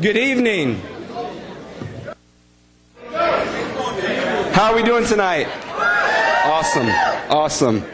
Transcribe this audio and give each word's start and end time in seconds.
Good 0.00 0.16
evening. 0.16 0.80
How 3.10 4.70
are 4.70 4.76
we 4.76 4.84
doing 4.84 5.04
tonight? 5.04 5.48
Awesome. 6.44 6.86
Awesome. 7.28 7.78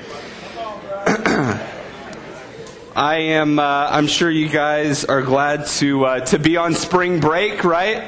I 2.95 3.17
am. 3.17 3.59
Uh, 3.59 3.89
I'm 3.91 4.07
sure 4.07 4.31
you 4.31 4.51
guys 4.51 5.07
are 5.07 5.23
glad 5.23 5.67
to 5.79 6.05
uh, 6.05 6.21
to 6.27 6.39
be 6.39 6.59
on 6.59 6.75
spring 6.75 7.21
break, 7.21 7.65
right? 7.65 8.05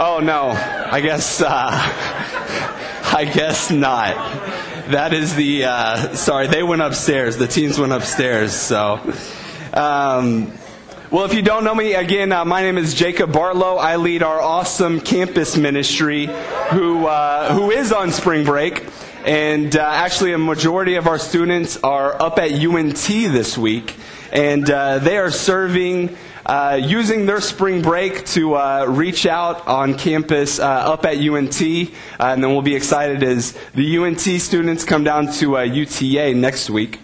Oh 0.00 0.18
no. 0.20 0.48
I 0.48 1.00
guess. 1.00 1.40
Uh, 1.40 1.46
I 1.48 3.30
guess 3.32 3.70
not. 3.70 4.16
That 4.90 5.14
is 5.14 5.36
the. 5.36 5.66
Uh, 5.66 6.16
sorry, 6.16 6.48
they 6.48 6.64
went 6.64 6.82
upstairs. 6.82 7.36
The 7.36 7.46
teens 7.46 7.78
went 7.78 7.92
upstairs. 7.92 8.52
So. 8.52 9.00
Um, 9.72 10.50
well, 11.10 11.24
if 11.24 11.34
you 11.34 11.42
don't 11.42 11.62
know 11.62 11.74
me, 11.74 11.94
again, 11.94 12.32
uh, 12.32 12.44
my 12.44 12.62
name 12.62 12.76
is 12.76 12.92
Jacob 12.92 13.30
Bartlow. 13.30 13.78
I 13.78 13.94
lead 13.94 14.24
our 14.24 14.40
awesome 14.40 15.00
campus 15.00 15.56
ministry, 15.56 16.26
who 16.70 17.06
uh, 17.06 17.54
who 17.54 17.70
is 17.70 17.92
on 17.92 18.10
spring 18.10 18.44
break, 18.44 18.84
and 19.24 19.76
uh, 19.76 19.82
actually, 19.82 20.32
a 20.32 20.38
majority 20.38 20.96
of 20.96 21.06
our 21.06 21.18
students 21.18 21.76
are 21.84 22.20
up 22.20 22.40
at 22.40 22.50
UNT 22.50 22.96
this 22.96 23.56
week, 23.56 23.94
and 24.32 24.68
uh, 24.68 24.98
they 24.98 25.16
are 25.18 25.30
serving. 25.30 26.16
Uh, 26.44 26.78
using 26.80 27.26
their 27.26 27.40
spring 27.40 27.82
break 27.82 28.24
to 28.24 28.54
uh, 28.54 28.84
reach 28.84 29.26
out 29.26 29.66
on 29.66 29.98
campus 29.98 30.60
up 30.60 31.04
at 31.04 31.16
UNT, 31.18 31.60
and 31.60 31.90
then 32.44 32.52
we'll 32.52 32.62
be 32.62 32.76
excited 32.76 33.24
as 33.24 33.58
the 33.74 33.98
UNT 33.98 34.20
students 34.20 34.84
come 34.84 35.02
down 35.02 35.26
to 35.32 35.56
UTA 35.56 36.34
next 36.34 36.70
week. 36.70 37.00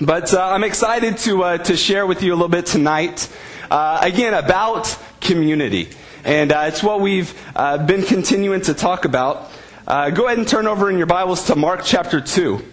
But 0.00 0.32
uh, 0.32 0.40
I'm 0.40 0.62
excited 0.62 1.18
to, 1.18 1.42
uh, 1.42 1.58
to 1.58 1.76
share 1.76 2.06
with 2.06 2.22
you 2.22 2.32
a 2.32 2.36
little 2.36 2.48
bit 2.48 2.66
tonight, 2.66 3.28
uh, 3.68 3.98
again, 4.00 4.32
about 4.32 4.96
community. 5.20 5.88
And 6.22 6.52
uh, 6.52 6.66
it's 6.68 6.84
what 6.84 7.00
we've 7.00 7.34
uh, 7.56 7.84
been 7.84 8.04
continuing 8.04 8.60
to 8.62 8.74
talk 8.74 9.04
about. 9.04 9.50
Uh, 9.88 10.10
go 10.10 10.26
ahead 10.26 10.38
and 10.38 10.46
turn 10.46 10.68
over 10.68 10.88
in 10.88 10.98
your 10.98 11.08
Bibles 11.08 11.46
to 11.46 11.56
Mark 11.56 11.80
chapter 11.84 12.20
2. 12.20 12.64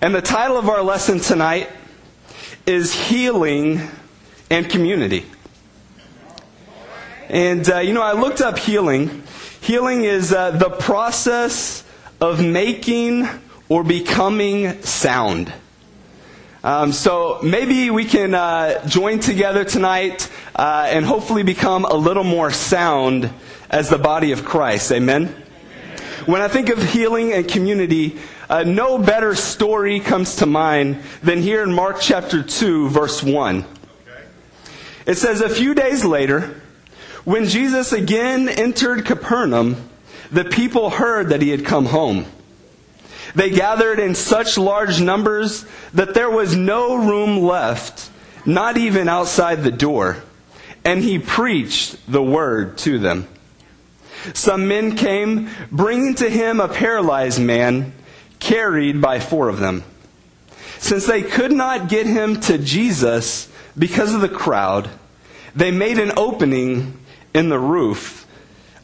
And 0.00 0.14
the 0.14 0.22
title 0.22 0.56
of 0.56 0.70
our 0.70 0.80
lesson 0.80 1.20
tonight 1.20 1.68
is 2.64 2.94
Healing 2.94 3.90
and 4.48 4.70
Community. 4.70 5.26
And, 7.28 7.66
you 7.66 7.92
know, 7.92 8.00
I 8.00 8.12
looked 8.12 8.40
up 8.40 8.58
healing. 8.58 9.22
Healing 9.60 10.04
is 10.04 10.30
the 10.30 10.74
process 10.78 11.84
of 12.22 12.42
making 12.42 13.28
or 13.68 13.84
becoming 13.84 14.82
sound. 14.82 15.52
Um, 16.64 16.92
so 16.92 17.38
maybe 17.42 17.90
we 17.90 18.04
can 18.04 18.34
uh, 18.34 18.86
join 18.86 19.20
together 19.20 19.64
tonight 19.64 20.30
uh, 20.56 20.86
and 20.90 21.04
hopefully 21.04 21.42
become 21.42 21.84
a 21.84 21.94
little 21.94 22.24
more 22.24 22.50
sound 22.50 23.30
as 23.70 23.90
the 23.90 23.98
body 23.98 24.32
of 24.32 24.44
Christ. 24.44 24.90
Amen? 24.90 25.28
When 26.26 26.40
I 26.40 26.48
think 26.48 26.68
of 26.68 26.82
healing 26.82 27.32
and 27.32 27.48
community, 27.48 28.18
uh, 28.50 28.64
no 28.64 28.98
better 28.98 29.34
story 29.34 30.00
comes 30.00 30.36
to 30.36 30.46
mind 30.46 31.00
than 31.22 31.42
here 31.42 31.62
in 31.62 31.72
Mark 31.72 31.98
chapter 32.00 32.42
2, 32.42 32.88
verse 32.88 33.22
1. 33.22 33.64
It 35.06 35.14
says, 35.14 35.40
A 35.40 35.48
few 35.48 35.74
days 35.74 36.04
later, 36.04 36.60
when 37.24 37.46
Jesus 37.46 37.92
again 37.92 38.48
entered 38.48 39.06
Capernaum, 39.06 39.88
the 40.30 40.44
people 40.44 40.90
heard 40.90 41.28
that 41.28 41.40
he 41.40 41.50
had 41.50 41.64
come 41.64 41.86
home. 41.86 42.26
They 43.34 43.50
gathered 43.50 43.98
in 43.98 44.14
such 44.14 44.58
large 44.58 45.00
numbers 45.00 45.66
that 45.94 46.14
there 46.14 46.30
was 46.30 46.56
no 46.56 46.96
room 46.96 47.38
left, 47.38 48.10
not 48.46 48.76
even 48.76 49.08
outside 49.08 49.62
the 49.62 49.70
door. 49.70 50.18
And 50.84 51.02
he 51.02 51.18
preached 51.18 51.96
the 52.10 52.22
word 52.22 52.78
to 52.78 52.98
them. 52.98 53.28
Some 54.34 54.68
men 54.68 54.96
came, 54.96 55.48
bringing 55.70 56.14
to 56.16 56.28
him 56.28 56.60
a 56.60 56.68
paralyzed 56.68 57.40
man, 57.40 57.92
carried 58.38 59.00
by 59.00 59.20
four 59.20 59.48
of 59.48 59.58
them. 59.58 59.84
Since 60.78 61.06
they 61.06 61.22
could 61.22 61.52
not 61.52 61.88
get 61.88 62.06
him 62.06 62.40
to 62.42 62.58
Jesus 62.58 63.48
because 63.76 64.14
of 64.14 64.20
the 64.20 64.28
crowd, 64.28 64.88
they 65.54 65.70
made 65.70 65.98
an 65.98 66.12
opening 66.16 66.98
in 67.34 67.48
the 67.48 67.58
roof 67.58 68.26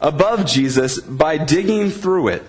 above 0.01 0.45
Jesus 0.45 0.99
by 0.99 1.37
digging 1.37 1.89
through 1.89 2.29
it 2.29 2.43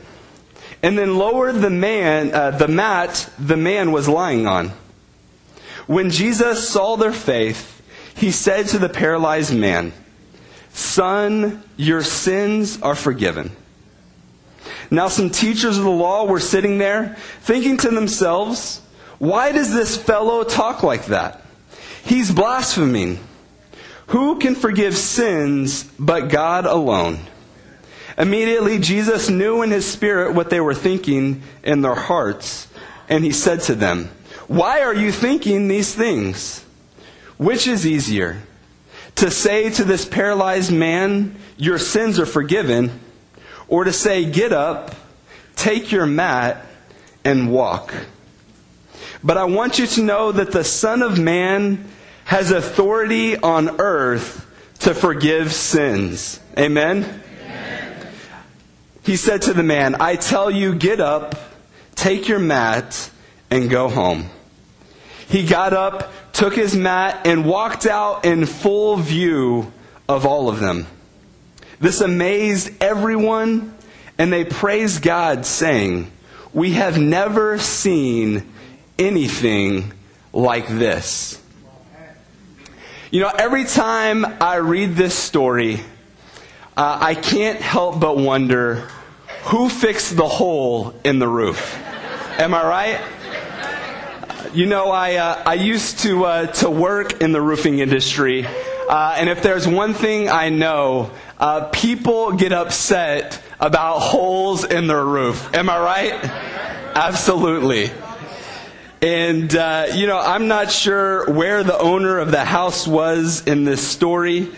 and 0.82 0.98
then 0.98 1.16
lowered 1.16 1.56
the 1.56 1.70
man, 1.70 2.34
uh, 2.34 2.50
the 2.52 2.68
mat 2.68 3.30
the 3.38 3.56
man 3.56 3.92
was 3.92 4.08
lying 4.08 4.46
on. 4.46 4.72
When 5.86 6.10
Jesus 6.10 6.68
saw 6.68 6.96
their 6.96 7.12
faith, 7.12 7.82
he 8.16 8.30
said 8.30 8.66
to 8.68 8.78
the 8.78 8.88
paralyzed 8.88 9.54
man, 9.54 9.92
Son, 10.70 11.62
your 11.76 12.02
sins 12.02 12.80
are 12.82 12.94
forgiven. 12.94 13.50
Now, 14.90 15.08
some 15.08 15.30
teachers 15.30 15.78
of 15.78 15.84
the 15.84 15.90
law 15.90 16.26
were 16.26 16.40
sitting 16.40 16.78
there, 16.78 17.16
thinking 17.40 17.76
to 17.78 17.90
themselves, 17.90 18.80
Why 19.18 19.52
does 19.52 19.72
this 19.72 19.96
fellow 19.96 20.44
talk 20.44 20.82
like 20.82 21.06
that? 21.06 21.42
He's 22.04 22.30
blaspheming. 22.30 23.18
Who 24.08 24.38
can 24.38 24.54
forgive 24.54 24.96
sins 24.96 25.84
but 25.98 26.28
God 26.28 26.66
alone? 26.66 27.18
Immediately, 28.18 28.78
Jesus 28.78 29.28
knew 29.28 29.62
in 29.62 29.70
his 29.70 29.86
spirit 29.90 30.34
what 30.34 30.48
they 30.48 30.60
were 30.60 30.74
thinking 30.74 31.42
in 31.62 31.82
their 31.82 31.94
hearts, 31.94 32.66
and 33.08 33.22
he 33.24 33.30
said 33.30 33.60
to 33.62 33.74
them, 33.74 34.10
Why 34.46 34.82
are 34.82 34.94
you 34.94 35.12
thinking 35.12 35.68
these 35.68 35.94
things? 35.94 36.64
Which 37.36 37.66
is 37.66 37.86
easier? 37.86 38.42
To 39.16 39.30
say 39.30 39.70
to 39.70 39.84
this 39.84 40.04
paralyzed 40.06 40.72
man, 40.72 41.36
Your 41.58 41.78
sins 41.78 42.18
are 42.18 42.26
forgiven, 42.26 43.00
or 43.68 43.84
to 43.84 43.92
say, 43.92 44.24
Get 44.24 44.52
up, 44.52 44.94
take 45.54 45.92
your 45.92 46.06
mat, 46.06 46.64
and 47.24 47.52
walk? 47.52 47.94
But 49.22 49.36
I 49.36 49.44
want 49.44 49.78
you 49.78 49.86
to 49.88 50.02
know 50.02 50.32
that 50.32 50.52
the 50.52 50.64
Son 50.64 51.02
of 51.02 51.18
Man 51.18 51.86
has 52.24 52.50
authority 52.50 53.36
on 53.36 53.80
earth 53.80 54.46
to 54.80 54.94
forgive 54.94 55.52
sins. 55.52 56.40
Amen? 56.58 57.22
He 59.06 59.14
said 59.14 59.42
to 59.42 59.54
the 59.54 59.62
man, 59.62 59.94
I 60.00 60.16
tell 60.16 60.50
you, 60.50 60.74
get 60.74 60.98
up, 60.98 61.36
take 61.94 62.26
your 62.26 62.40
mat, 62.40 63.08
and 63.52 63.70
go 63.70 63.88
home. 63.88 64.28
He 65.28 65.46
got 65.46 65.72
up, 65.72 66.12
took 66.32 66.56
his 66.56 66.74
mat, 66.74 67.24
and 67.24 67.46
walked 67.46 67.86
out 67.86 68.24
in 68.24 68.46
full 68.46 68.96
view 68.96 69.72
of 70.08 70.26
all 70.26 70.48
of 70.48 70.58
them. 70.58 70.88
This 71.78 72.00
amazed 72.00 72.82
everyone, 72.82 73.76
and 74.18 74.32
they 74.32 74.44
praised 74.44 75.02
God, 75.02 75.46
saying, 75.46 76.10
We 76.52 76.72
have 76.72 76.98
never 76.98 77.58
seen 77.58 78.52
anything 78.98 79.92
like 80.32 80.66
this. 80.66 81.40
You 83.12 83.20
know, 83.20 83.30
every 83.38 83.66
time 83.66 84.26
I 84.42 84.56
read 84.56 84.96
this 84.96 85.14
story, 85.14 85.78
uh, 86.76 86.98
I 87.00 87.14
can't 87.14 87.60
help 87.60 88.00
but 88.00 88.16
wonder 88.16 88.88
who 89.46 89.68
fixed 89.68 90.16
the 90.16 90.26
hole 90.26 90.92
in 91.04 91.20
the 91.20 91.28
roof? 91.28 91.78
Am 92.38 92.52
I 92.52 92.66
right? 92.66 93.00
You 94.52 94.66
know, 94.66 94.90
I, 94.90 95.14
uh, 95.16 95.42
I 95.46 95.54
used 95.54 96.00
to, 96.00 96.24
uh, 96.24 96.46
to 96.46 96.68
work 96.68 97.20
in 97.20 97.30
the 97.30 97.40
roofing 97.40 97.78
industry, 97.78 98.44
uh, 98.44 99.14
and 99.18 99.28
if 99.28 99.42
there's 99.42 99.68
one 99.68 99.94
thing 99.94 100.28
I 100.28 100.48
know, 100.48 101.12
uh, 101.38 101.68
people 101.68 102.32
get 102.32 102.52
upset 102.52 103.40
about 103.60 104.00
holes 104.00 104.64
in 104.64 104.88
their 104.88 105.04
roof. 105.04 105.54
Am 105.54 105.70
I 105.70 105.78
right? 105.78 106.24
Absolutely. 106.96 107.90
And, 109.00 109.54
uh, 109.54 109.88
you 109.94 110.08
know, 110.08 110.18
I'm 110.18 110.48
not 110.48 110.72
sure 110.72 111.30
where 111.30 111.62
the 111.62 111.78
owner 111.78 112.18
of 112.18 112.32
the 112.32 112.44
house 112.44 112.88
was 112.88 113.46
in 113.46 113.64
this 113.64 113.86
story. 113.86 114.48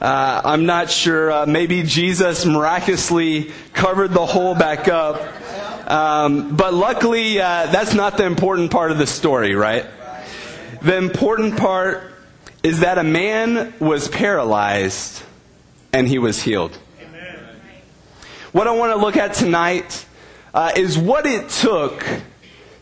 Uh, 0.00 0.40
I'm 0.44 0.64
not 0.64 0.90
sure. 0.90 1.30
Uh, 1.30 1.46
maybe 1.46 1.82
Jesus 1.82 2.46
miraculously 2.46 3.52
covered 3.74 4.12
the 4.12 4.24
hole 4.24 4.54
back 4.54 4.88
up. 4.88 5.20
Um, 5.90 6.56
but 6.56 6.72
luckily, 6.72 7.38
uh, 7.38 7.66
that's 7.66 7.92
not 7.92 8.16
the 8.16 8.24
important 8.24 8.70
part 8.70 8.92
of 8.92 8.98
the 8.98 9.06
story, 9.06 9.54
right? 9.54 9.84
The 10.80 10.96
important 10.96 11.58
part 11.58 12.14
is 12.62 12.80
that 12.80 12.96
a 12.96 13.04
man 13.04 13.74
was 13.78 14.08
paralyzed 14.08 15.22
and 15.92 16.08
he 16.08 16.18
was 16.18 16.40
healed. 16.40 16.78
What 18.52 18.66
I 18.66 18.70
want 18.70 18.92
to 18.92 18.96
look 18.96 19.16
at 19.16 19.34
tonight 19.34 20.06
uh, 20.54 20.72
is 20.76 20.96
what 20.96 21.26
it 21.26 21.50
took 21.50 22.06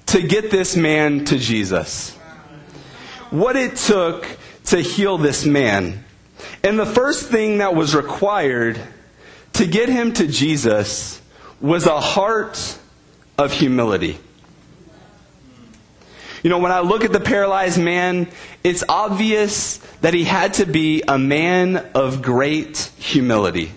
to 0.07 0.23
get 0.23 0.51
this 0.51 0.77
man 0.77 1.25
to 1.27 1.39
Jesus. 1.39 2.15
What 3.31 3.57
it 3.57 3.77
took 3.77 4.27
to 4.67 4.81
heal 4.81 5.19
this 5.19 5.45
man. 5.45 6.05
And 6.69 6.79
the 6.79 6.85
first 6.85 7.31
thing 7.31 7.59
that 7.59 7.75
was 7.75 7.95
required 7.95 8.79
to 9.55 9.67
get 9.67 9.89
him 9.89 10.13
to 10.13 10.27
Jesus 10.27 11.19
was 11.63 11.87
a 11.87 11.99
heart 11.99 12.79
of 13.39 13.53
humility. 13.53 14.19
You 16.43 16.51
know, 16.51 16.59
when 16.59 16.71
I 16.71 16.81
look 16.81 17.05
at 17.05 17.13
the 17.13 17.21
paralyzed 17.21 17.81
man, 17.81 18.29
it's 18.63 18.85
obvious 18.87 19.79
that 20.03 20.13
he 20.13 20.25
had 20.25 20.53
to 20.55 20.67
be 20.67 21.03
a 21.09 21.17
man 21.17 21.79
of 21.95 22.21
great 22.21 22.91
humility. 22.99 23.73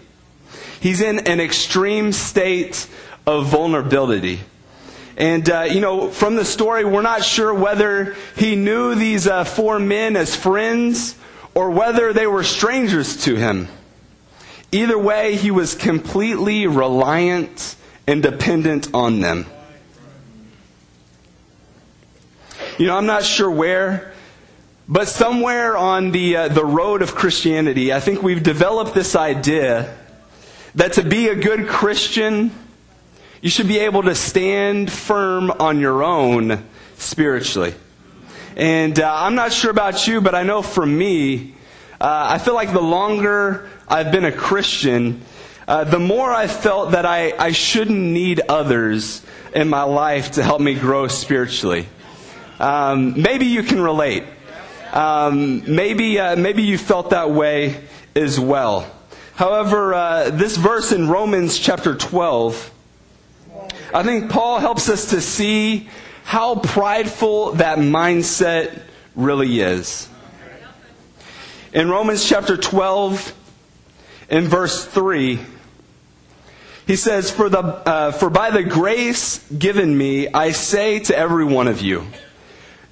He's 0.81 0.99
in 0.99 1.19
an 1.29 1.39
extreme 1.39 2.11
state 2.11 2.89
of 3.25 3.45
vulnerability. 3.45 4.41
And, 5.15 5.49
uh, 5.49 5.61
you 5.61 5.79
know, 5.79 6.09
from 6.11 6.35
the 6.35 6.43
story, 6.43 6.83
we're 6.83 7.03
not 7.03 7.23
sure 7.23 7.53
whether 7.53 8.17
he 8.35 8.57
knew 8.57 8.95
these 8.95 9.27
uh, 9.27 9.45
four 9.45 9.79
men 9.79 10.17
as 10.17 10.35
friends 10.35 11.15
or 11.53 11.69
whether 11.69 12.13
they 12.13 12.27
were 12.27 12.44
strangers 12.44 13.18
to 13.24 13.36
him. 13.36 13.68
Either 14.71 14.98
way, 14.98 15.36
he 15.36 15.51
was 15.51 15.75
completely 15.75 16.65
reliant 16.65 17.75
and 18.07 18.24
dependent 18.24 18.94
on 18.94 19.19
them. 19.19 19.45
You 22.77 22.88
know, 22.88 22.98
I'm 22.98 23.06
not 23.06 23.24
sure 23.24 23.51
where, 23.51 24.13
but 24.88 25.07
somewhere 25.07 25.77
on 25.77 26.12
the, 26.12 26.36
uh, 26.36 26.48
the 26.48 26.65
road 26.65 27.01
of 27.01 27.15
Christianity, 27.15 27.94
I 27.94 28.00
think 28.00 28.24
we've 28.24 28.42
developed 28.42 28.94
this 28.94 29.15
idea 29.15 29.95
that 30.75 30.94
to 30.94 31.03
be 31.03 31.27
a 31.27 31.36
good 31.36 31.68
Christian, 31.68 32.51
you 33.42 33.50
should 33.50 33.68
be 33.68 33.80
able 33.80 34.03
to 34.03 34.15
stand 34.15 34.92
firm 34.92 35.51
on 35.51 35.80
your 35.80 36.01
own 36.01 36.63
spiritually. 36.98 37.74
And 38.56 39.00
uh, 39.00 39.13
I'm 39.13 39.36
not 39.36 39.53
sure 39.53 39.71
about 39.71 40.07
you, 40.07 40.19
but 40.21 40.36
I 40.36 40.44
know 40.44 40.62
for 40.62 40.86
me, 40.86 41.53
uh, 42.01 42.27
I 42.31 42.38
feel 42.38 42.53
like 42.53 42.74
the 42.74 42.81
longer 42.81 43.69
I've 43.88 44.12
been 44.12 44.25
a 44.25 44.31
Christian, 44.31 45.21
uh, 45.68 45.86
the 45.86 46.00
more 46.00 46.31
I 46.33 46.48
felt 46.48 46.92
that 46.92 47.06
I, 47.06 47.33
I 47.38 47.51
shouldn't 47.51 47.98
need 47.98 48.42
others 48.50 49.24
in 49.56 49.69
my 49.69 49.83
life 49.83 50.31
to 50.31 50.44
help 50.44 50.59
me 50.59 50.75
grow 50.75 51.07
spiritually. 51.07 51.88
Um, 52.59 53.21
maybe 53.21 53.45
you 53.45 53.63
can 53.63 53.81
relate. 53.81 54.24
Um, 54.92 55.63
maybe, 55.74 56.19
uh, 56.19 56.36
maybe 56.36 56.63
you 56.63 56.77
felt 56.77 57.12
that 57.12 57.31
way 57.31 57.81
as 58.15 58.39
well. 58.39 58.92
However, 59.36 59.94
uh, 59.94 60.30
this 60.30 60.57
verse 60.57 60.92
in 60.92 61.07
Romans 61.07 61.57
chapter 61.57 61.95
12, 61.95 62.71
I 63.94 64.03
think 64.03 64.30
Paul 64.30 64.59
helps 64.59 64.89
us 64.89 65.12
to 65.12 65.21
see 65.21 65.89
how 66.23 66.56
prideful 66.56 67.53
that 67.53 67.77
mindset 67.77 68.81
really 69.15 69.59
is. 69.59 70.07
In 71.73 71.89
Romans 71.89 72.27
chapter 72.27 72.57
12, 72.57 73.33
in 74.29 74.47
verse 74.47 74.85
3, 74.85 75.39
he 76.88 76.95
says, 76.95 77.31
For, 77.31 77.50
the, 77.50 77.59
uh, 77.59 78.12
For 78.12 78.29
by 78.29 78.51
the 78.51 78.63
grace 78.63 79.39
given 79.51 79.97
me, 79.97 80.27
I 80.27 80.51
say 80.51 81.00
to 81.00 81.18
every 81.18 81.45
one 81.45 81.68
of 81.68 81.81
you, 81.81 82.06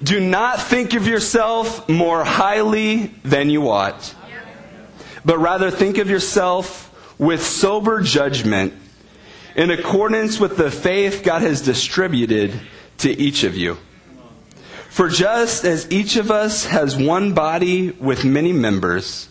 do 0.02 0.20
not 0.22 0.62
think 0.62 0.94
of 0.94 1.08
yourself 1.08 1.90
more 1.90 2.24
highly 2.24 3.08
than 3.24 3.50
you 3.50 3.70
ought, 3.70 4.16
but 5.26 5.40
rather 5.40 5.72
think 5.72 5.98
of 5.98 6.10
yourself 6.10 6.86
with 7.18 7.44
sober 7.44 8.02
judgment 8.02 8.74
in 9.56 9.72
accordance 9.72 10.40
with 10.40 10.56
the 10.56 10.72
faith 10.72 11.22
God 11.24 11.42
has 11.42 11.62
distributed 11.62 12.58
to 13.00 13.10
each 13.10 13.44
of 13.44 13.56
you. 13.56 13.78
For 14.90 15.08
just 15.10 15.66
as 15.66 15.90
each 15.92 16.16
of 16.16 16.32
us 16.32 16.66
has 16.66 16.96
one 16.96 17.34
body 17.34 17.92
with 17.92 18.26
many 18.26 18.52
members, 18.52 19.30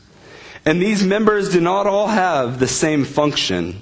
and 0.65 0.81
these 0.81 1.05
members 1.05 1.51
do 1.51 1.61
not 1.61 1.87
all 1.87 2.09
have 2.09 2.59
the 2.59 2.69
same 2.69 3.05
function, 3.05 3.81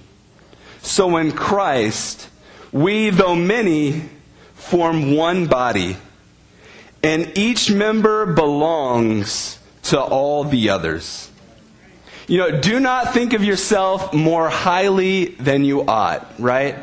so 0.83 1.17
in 1.17 1.33
Christ, 1.33 2.29
we, 2.73 3.11
though 3.11 3.35
many, 3.35 4.09
form 4.55 5.15
one 5.15 5.47
body, 5.47 5.97
and 7.03 7.37
each 7.39 7.71
member 7.71 8.27
belongs 8.27 9.59
to 9.85 10.01
all 10.01 10.45
the 10.45 10.71
others. 10.71 11.31
You 12.27 12.39
know, 12.39 12.61
do 12.61 12.81
not 12.81 13.15
think 13.15 13.33
of 13.33 13.45
yourself 13.45 14.13
more 14.13 14.49
highly 14.49 15.27
than 15.27 15.65
you 15.65 15.83
ought, 15.87 16.27
right? 16.41 16.77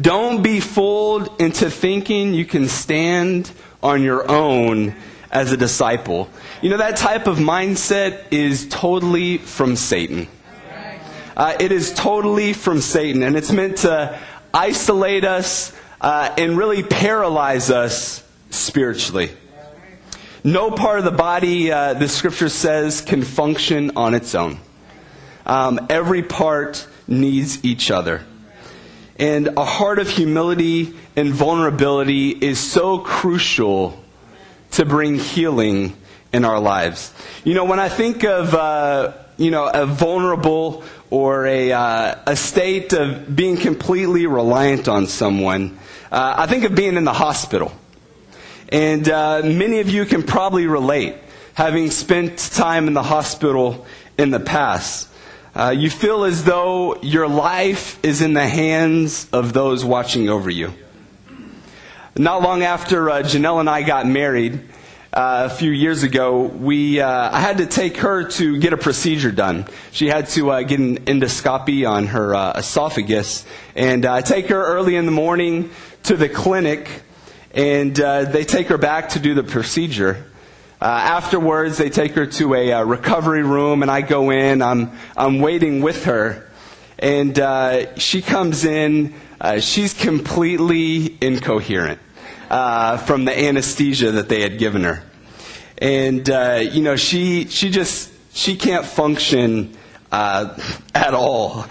Don't 0.00 0.42
be 0.42 0.60
fooled 0.60 1.40
into 1.40 1.70
thinking 1.70 2.34
you 2.34 2.44
can 2.44 2.68
stand 2.68 3.50
on 3.82 4.02
your 4.02 4.30
own 4.30 4.94
as 5.30 5.52
a 5.52 5.56
disciple. 5.56 6.28
You 6.60 6.70
know, 6.70 6.76
that 6.78 6.96
type 6.96 7.26
of 7.26 7.38
mindset 7.38 8.24
is 8.30 8.68
totally 8.68 9.38
from 9.38 9.76
Satan. 9.76 10.28
Uh, 11.36 11.56
it 11.58 11.72
is 11.72 11.92
totally 11.94 12.52
from 12.52 12.80
Satan, 12.80 13.22
and 13.22 13.36
it's 13.36 13.50
meant 13.50 13.78
to 13.78 14.18
isolate 14.52 15.24
us 15.24 15.72
uh, 16.00 16.34
and 16.36 16.58
really 16.58 16.82
paralyze 16.82 17.70
us 17.70 18.22
spiritually. 18.50 19.30
No 20.44 20.70
part 20.70 20.98
of 20.98 21.04
the 21.04 21.10
body, 21.10 21.72
uh, 21.72 21.94
the 21.94 22.08
scripture 22.08 22.48
says, 22.48 23.00
can 23.00 23.22
function 23.22 23.96
on 23.96 24.14
its 24.14 24.34
own. 24.34 24.58
Um, 25.46 25.86
every 25.88 26.22
part 26.22 26.86
needs 27.06 27.64
each 27.64 27.90
other. 27.90 28.24
And 29.18 29.48
a 29.56 29.64
heart 29.64 29.98
of 29.98 30.08
humility 30.08 30.94
and 31.16 31.32
vulnerability 31.32 32.30
is 32.30 32.58
so 32.58 32.98
crucial 32.98 34.02
to 34.72 34.84
bring 34.84 35.18
healing 35.18 35.96
in 36.32 36.44
our 36.44 36.58
lives. 36.58 37.12
You 37.44 37.54
know, 37.54 37.64
when 37.64 37.78
I 37.78 37.88
think 37.88 38.24
of, 38.24 38.54
uh, 38.54 39.12
you 39.36 39.50
know, 39.50 39.68
a 39.68 39.86
vulnerable 39.86 40.82
or 41.10 41.46
a, 41.46 41.72
uh, 41.72 42.14
a 42.26 42.36
state 42.36 42.94
of 42.94 43.36
being 43.36 43.58
completely 43.58 44.26
reliant 44.26 44.88
on 44.88 45.06
someone, 45.06 45.78
uh, 46.10 46.34
I 46.38 46.46
think 46.46 46.64
of 46.64 46.74
being 46.74 46.96
in 46.96 47.04
the 47.04 47.12
hospital. 47.12 47.72
And 48.70 49.06
uh, 49.08 49.42
many 49.44 49.80
of 49.80 49.90
you 49.90 50.06
can 50.06 50.22
probably 50.22 50.66
relate, 50.66 51.16
having 51.52 51.90
spent 51.90 52.38
time 52.38 52.88
in 52.88 52.94
the 52.94 53.02
hospital 53.02 53.86
in 54.16 54.30
the 54.30 54.40
past. 54.40 55.08
Uh, 55.54 55.68
you 55.76 55.90
feel 55.90 56.24
as 56.24 56.44
though 56.44 56.96
your 57.02 57.28
life 57.28 58.02
is 58.02 58.22
in 58.22 58.32
the 58.32 58.48
hands 58.48 59.28
of 59.34 59.52
those 59.52 59.84
watching 59.84 60.30
over 60.30 60.48
you. 60.48 60.72
Not 62.16 62.40
long 62.40 62.62
after 62.62 63.10
uh, 63.10 63.22
Janelle 63.22 63.60
and 63.60 63.68
I 63.68 63.82
got 63.82 64.06
married, 64.06 64.60
uh, 65.12 65.48
a 65.52 65.54
few 65.54 65.70
years 65.70 66.04
ago, 66.04 66.40
we 66.44 66.98
uh, 66.98 67.06
I 67.06 67.40
had 67.40 67.58
to 67.58 67.66
take 67.66 67.98
her 67.98 68.24
to 68.30 68.58
get 68.58 68.72
a 68.72 68.78
procedure 68.78 69.30
done. 69.30 69.66
She 69.90 70.06
had 70.06 70.28
to 70.28 70.52
uh, 70.52 70.62
get 70.62 70.80
an 70.80 71.00
endoscopy 71.04 71.86
on 71.86 72.06
her 72.06 72.34
uh, 72.34 72.52
esophagus, 72.52 73.44
and 73.76 74.06
I 74.06 74.22
take 74.22 74.46
her 74.46 74.64
early 74.64 74.96
in 74.96 75.04
the 75.04 75.12
morning 75.12 75.68
to 76.04 76.16
the 76.16 76.30
clinic, 76.30 76.88
and 77.52 78.00
uh, 78.00 78.24
they 78.24 78.44
take 78.44 78.68
her 78.68 78.78
back 78.78 79.10
to 79.10 79.18
do 79.18 79.34
the 79.34 79.42
procedure. 79.44 80.31
Uh, 80.82 80.86
afterwards, 80.86 81.78
they 81.78 81.88
take 81.88 82.10
her 82.14 82.26
to 82.26 82.54
a 82.54 82.72
uh, 82.72 82.82
recovery 82.82 83.44
room, 83.44 83.82
and 83.82 83.90
I 83.90 84.00
go 84.00 84.30
in. 84.30 84.60
I'm, 84.60 84.90
I'm 85.16 85.38
waiting 85.38 85.80
with 85.80 86.06
her. 86.06 86.50
And 86.98 87.38
uh, 87.38 87.94
she 87.94 88.20
comes 88.20 88.64
in. 88.64 89.14
Uh, 89.40 89.60
she's 89.60 89.94
completely 89.94 91.16
incoherent 91.20 92.00
uh, 92.50 92.96
from 92.96 93.26
the 93.26 93.44
anesthesia 93.46 94.10
that 94.10 94.28
they 94.28 94.40
had 94.40 94.58
given 94.58 94.82
her. 94.82 95.04
And, 95.78 96.26
you 96.74 96.82
know, 96.82 96.96
she, 96.96 97.46
she 97.46 97.70
just, 97.70 98.10
she 98.34 98.56
can't 98.56 98.84
function 98.84 99.76
at 100.10 101.14
all. 101.14 101.64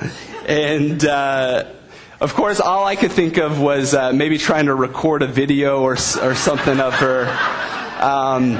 And, 0.48 1.04
of 1.04 2.34
course, 2.34 2.62
all 2.62 2.86
I 2.86 2.96
could 2.96 3.12
think 3.12 3.36
of 3.36 3.60
was 3.60 3.94
maybe 4.14 4.38
trying 4.38 4.68
to 4.68 4.74
record 4.74 5.22
a 5.22 5.28
video 5.28 5.82
or, 5.82 5.96
or 5.96 5.98
something 5.98 6.80
of 6.80 6.94
her. 6.94 7.28
Um, 8.00 8.58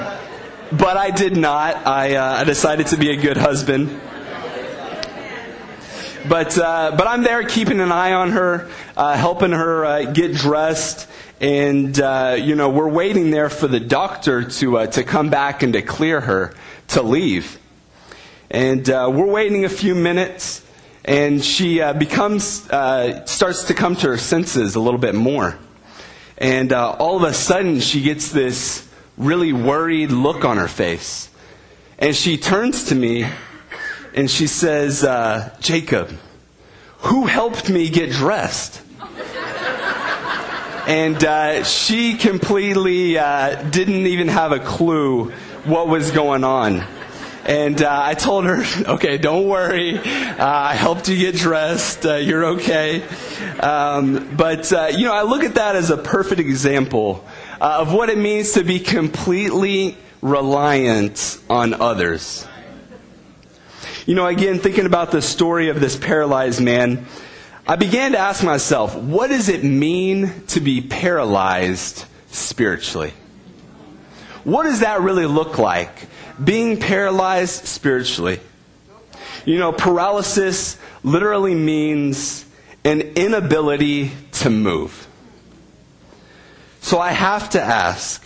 but 0.72 0.96
I 0.96 1.12
did 1.12 1.36
not. 1.36 1.86
I, 1.86 2.16
uh, 2.16 2.42
I 2.42 2.44
decided 2.46 2.88
to 2.88 2.98
be 2.98 3.12
a 3.12 3.18
good 3.18 3.38
husband. 3.38 4.00
But, 6.28 6.58
uh, 6.58 6.96
but 6.98 7.08
I'm 7.08 7.24
there 7.24 7.44
keeping 7.44 7.82
an 7.82 7.92
eye 7.92 8.14
on 8.14 8.32
her, 8.32 8.70
uh, 8.96 9.18
helping 9.18 9.52
her 9.52 9.84
uh, 9.84 10.04
get 10.06 10.34
dressed. 10.34 11.10
And, 11.42 12.00
uh, 12.00 12.38
you 12.40 12.56
know, 12.56 12.70
we're 12.70 12.90
waiting 12.90 13.32
there 13.32 13.50
for 13.50 13.68
the 13.68 13.80
doctor 13.80 14.44
to, 14.44 14.78
uh, 14.78 14.88
to 14.88 15.04
come 15.04 15.30
back 15.30 15.64
and 15.64 15.74
to 15.74 15.82
clear 15.82 16.22
her 16.22 16.54
to 16.90 17.02
leave. 17.02 17.58
And 18.50 18.88
we're 18.88 19.26
waiting 19.26 19.66
a 19.66 19.70
few 19.70 19.96
minutes, 19.96 20.62
and 21.06 21.44
she 21.44 21.78
becomes, 21.98 22.46
starts 22.46 23.64
to 23.64 23.74
come 23.74 23.96
to 23.96 24.08
her 24.10 24.18
senses 24.18 24.76
a 24.76 24.80
little 24.82 25.00
bit 25.00 25.16
more. 25.16 25.58
And 26.38 26.74
all 26.74 27.16
of 27.16 27.24
a 27.24 27.34
sudden, 27.34 27.80
she 27.80 28.02
gets 28.02 28.30
this 28.30 28.91
really 29.18 29.54
worried 29.54 30.12
look 30.12 30.46
on 30.46 30.58
her 30.58 30.68
face. 30.68 31.30
And 32.00 32.16
she 32.16 32.38
turns 32.38 32.86
to 32.86 32.96
me 32.96 33.28
and 34.14 34.30
she 34.30 34.48
says, 34.48 35.04
uh, 35.04 35.56
Jacob, 35.60 36.10
who 37.00 37.26
helped 37.26 37.70
me 37.70 37.90
get 37.90 38.12
dressed? 38.12 38.82
and 40.88 41.24
uh, 41.24 41.64
she 41.64 42.18
completely 42.18 43.18
uh, 43.18 43.62
didn't 43.70 44.08
even 44.08 44.28
have 44.28 44.52
a 44.52 44.60
clue 44.60 45.32
what 45.64 45.88
was 45.88 46.12
going 46.12 46.44
on. 46.44 46.84
And 47.46 47.82
uh, 47.82 48.00
I 48.04 48.14
told 48.14 48.46
her, 48.46 48.64
okay, 48.94 49.18
don't 49.18 49.48
worry. 49.48 49.98
Uh, 49.98 50.36
I 50.38 50.76
helped 50.76 51.08
you 51.08 51.18
get 51.18 51.36
dressed. 51.36 52.06
Uh, 52.06 52.16
you're 52.16 52.46
okay. 52.46 53.04
Um, 53.60 54.36
but, 54.36 54.72
uh, 54.72 54.90
you 54.96 55.06
know, 55.06 55.14
I 55.14 55.24
look 55.24 55.44
at 55.44 55.56
that 55.56 55.76
as 55.76 55.90
a 55.90 55.98
perfect 55.98 56.40
example 56.40 57.26
uh, 57.62 57.78
of 57.82 57.94
what 57.94 58.10
it 58.10 58.18
means 58.18 58.54
to 58.54 58.64
be 58.64 58.80
completely 58.80 59.96
reliant 60.24 61.40
on 61.48 61.76
others. 61.76 62.48
You 64.08 64.16
know, 64.16 64.26
again, 64.26 64.58
thinking 64.58 64.88
about 64.88 65.12
the 65.12 65.22
story 65.22 65.70
of 65.70 65.80
this 65.80 65.96
paralyzed 65.96 66.60
man, 66.60 67.06
I 67.68 67.76
began 67.76 68.14
to 68.14 68.18
ask 68.18 68.44
myself, 68.44 68.96
what 68.96 69.28
does 69.28 69.48
it 69.48 69.64
mean 69.64 70.44
to 70.48 70.60
be 70.60 70.82
paralyzed 70.82 72.06
spiritually? 72.32 73.14
What 74.44 74.64
does 74.64 74.80
that 74.80 75.02
really 75.02 75.28
look 75.28 75.60
like? 75.60 76.08
Being 76.44 76.80
paralyzed 76.80 77.68
spiritually. 77.68 78.40
You 79.46 79.60
know, 79.60 79.72
paralysis 79.72 80.80
literally 81.04 81.54
means 81.54 82.44
an 82.84 83.02
inability 83.02 84.12
to 84.32 84.50
move. 84.50 85.08
So 86.92 87.00
I 87.00 87.14
have 87.14 87.52
to 87.52 87.62
ask, 87.62 88.22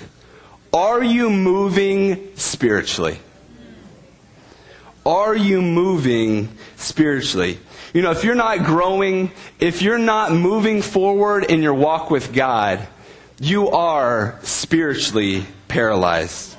are 0.74 1.04
you 1.04 1.30
moving 1.30 2.36
spiritually? 2.36 3.20
Are 5.06 5.36
you 5.36 5.62
moving 5.62 6.50
spiritually? 6.76 7.60
You 7.94 8.02
know, 8.02 8.10
if 8.10 8.24
you're 8.24 8.34
not 8.34 8.64
growing, 8.64 9.32
if 9.60 9.84
you're 9.84 10.00
not 10.00 10.32
moving 10.32 10.82
forward 10.82 11.44
in 11.44 11.62
your 11.62 11.76
walk 11.76 12.10
with 12.10 12.34
God, 12.34 12.88
you 13.40 13.70
are 13.70 14.40
spiritually 14.42 15.46
paralyzed. 15.68 16.58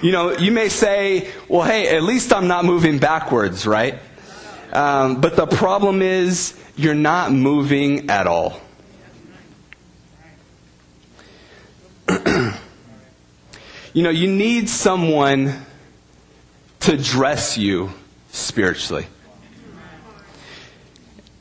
You 0.00 0.10
know, 0.10 0.38
you 0.38 0.52
may 0.52 0.70
say, 0.70 1.30
well, 1.50 1.66
hey, 1.66 1.94
at 1.94 2.02
least 2.02 2.32
I'm 2.32 2.48
not 2.48 2.64
moving 2.64 2.98
backwards, 2.98 3.66
right? 3.66 3.98
Um, 4.72 5.20
but 5.20 5.36
the 5.36 5.46
problem 5.46 6.00
is, 6.00 6.58
you're 6.76 6.94
not 6.94 7.30
moving 7.30 8.08
at 8.08 8.26
all. 8.26 8.58
You 13.94 14.02
know, 14.02 14.10
you 14.10 14.26
need 14.26 14.68
someone 14.68 15.54
to 16.80 16.96
dress 16.96 17.56
you 17.56 17.92
spiritually. 18.32 19.06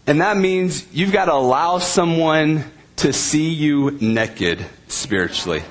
And 0.06 0.22
that 0.22 0.38
means 0.38 0.86
you've 0.94 1.12
got 1.12 1.26
to 1.26 1.34
allow 1.34 1.80
someone 1.80 2.66
to 2.98 3.12
see 3.12 3.50
you 3.50 3.92
naked 4.00 4.64
spiritually. 4.88 5.64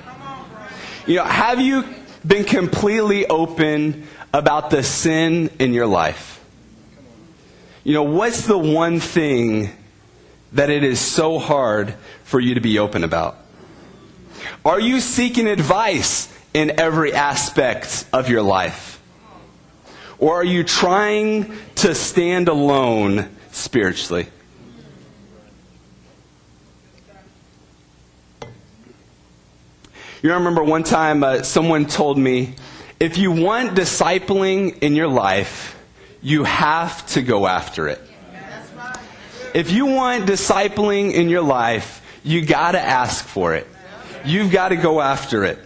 You 1.06 1.16
know, 1.16 1.24
have 1.24 1.60
you 1.60 1.84
been 2.26 2.44
completely 2.44 3.26
open 3.26 4.08
about 4.34 4.70
the 4.70 4.82
sin 4.82 5.50
in 5.60 5.72
your 5.72 5.86
life? 5.86 6.44
You 7.84 7.94
know, 7.94 8.02
what's 8.02 8.46
the 8.46 8.58
one 8.58 8.98
thing 8.98 9.70
that 10.52 10.68
it 10.68 10.82
is 10.82 10.98
so 10.98 11.38
hard 11.38 11.94
for 12.24 12.40
you 12.40 12.54
to 12.54 12.60
be 12.60 12.80
open 12.80 13.04
about? 13.04 13.36
Are 14.64 14.80
you 14.80 15.00
seeking 15.00 15.46
advice 15.46 16.31
in 16.54 16.78
every 16.78 17.12
aspect 17.12 18.06
of 18.12 18.28
your 18.28 18.42
life? 18.42 19.00
Or 20.18 20.36
are 20.36 20.44
you 20.44 20.62
trying 20.64 21.56
to 21.76 21.94
stand 21.94 22.48
alone 22.48 23.28
spiritually? 23.50 24.26
You 30.22 30.32
remember 30.32 30.62
one 30.62 30.84
time 30.84 31.24
uh, 31.24 31.42
someone 31.42 31.86
told 31.86 32.16
me 32.16 32.54
if 33.00 33.18
you 33.18 33.32
want 33.32 33.74
discipling 33.74 34.78
in 34.78 34.94
your 34.94 35.08
life, 35.08 35.76
you 36.22 36.44
have 36.44 37.04
to 37.08 37.22
go 37.22 37.48
after 37.48 37.88
it. 37.88 38.00
If 39.54 39.72
you 39.72 39.86
want 39.86 40.26
discipling 40.26 41.12
in 41.12 41.28
your 41.28 41.42
life, 41.42 42.00
you 42.22 42.46
got 42.46 42.72
to 42.72 42.80
ask 42.80 43.24
for 43.24 43.54
it. 43.54 43.66
You've 44.24 44.52
got 44.52 44.68
to 44.68 44.76
go 44.76 45.00
after 45.00 45.44
it. 45.44 45.58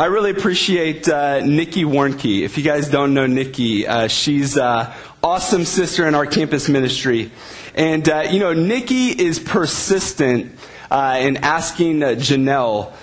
I 0.00 0.06
really 0.06 0.30
appreciate 0.30 1.06
uh, 1.10 1.40
Nikki 1.40 1.84
Warnke. 1.84 2.40
If 2.40 2.56
you 2.56 2.64
guys 2.64 2.88
don't 2.88 3.12
know 3.12 3.26
Nikki, 3.26 3.86
uh, 3.86 4.08
she's 4.08 4.56
an 4.56 4.62
uh, 4.62 4.96
awesome 5.22 5.66
sister 5.66 6.08
in 6.08 6.14
our 6.14 6.24
campus 6.24 6.70
ministry. 6.70 7.30
And, 7.74 8.08
uh, 8.08 8.28
you 8.30 8.38
know, 8.38 8.54
Nikki 8.54 9.08
is 9.08 9.38
persistent 9.38 10.58
uh, 10.90 11.18
in 11.20 11.36
asking 11.36 12.02
uh, 12.02 12.06
Janelle 12.12 12.94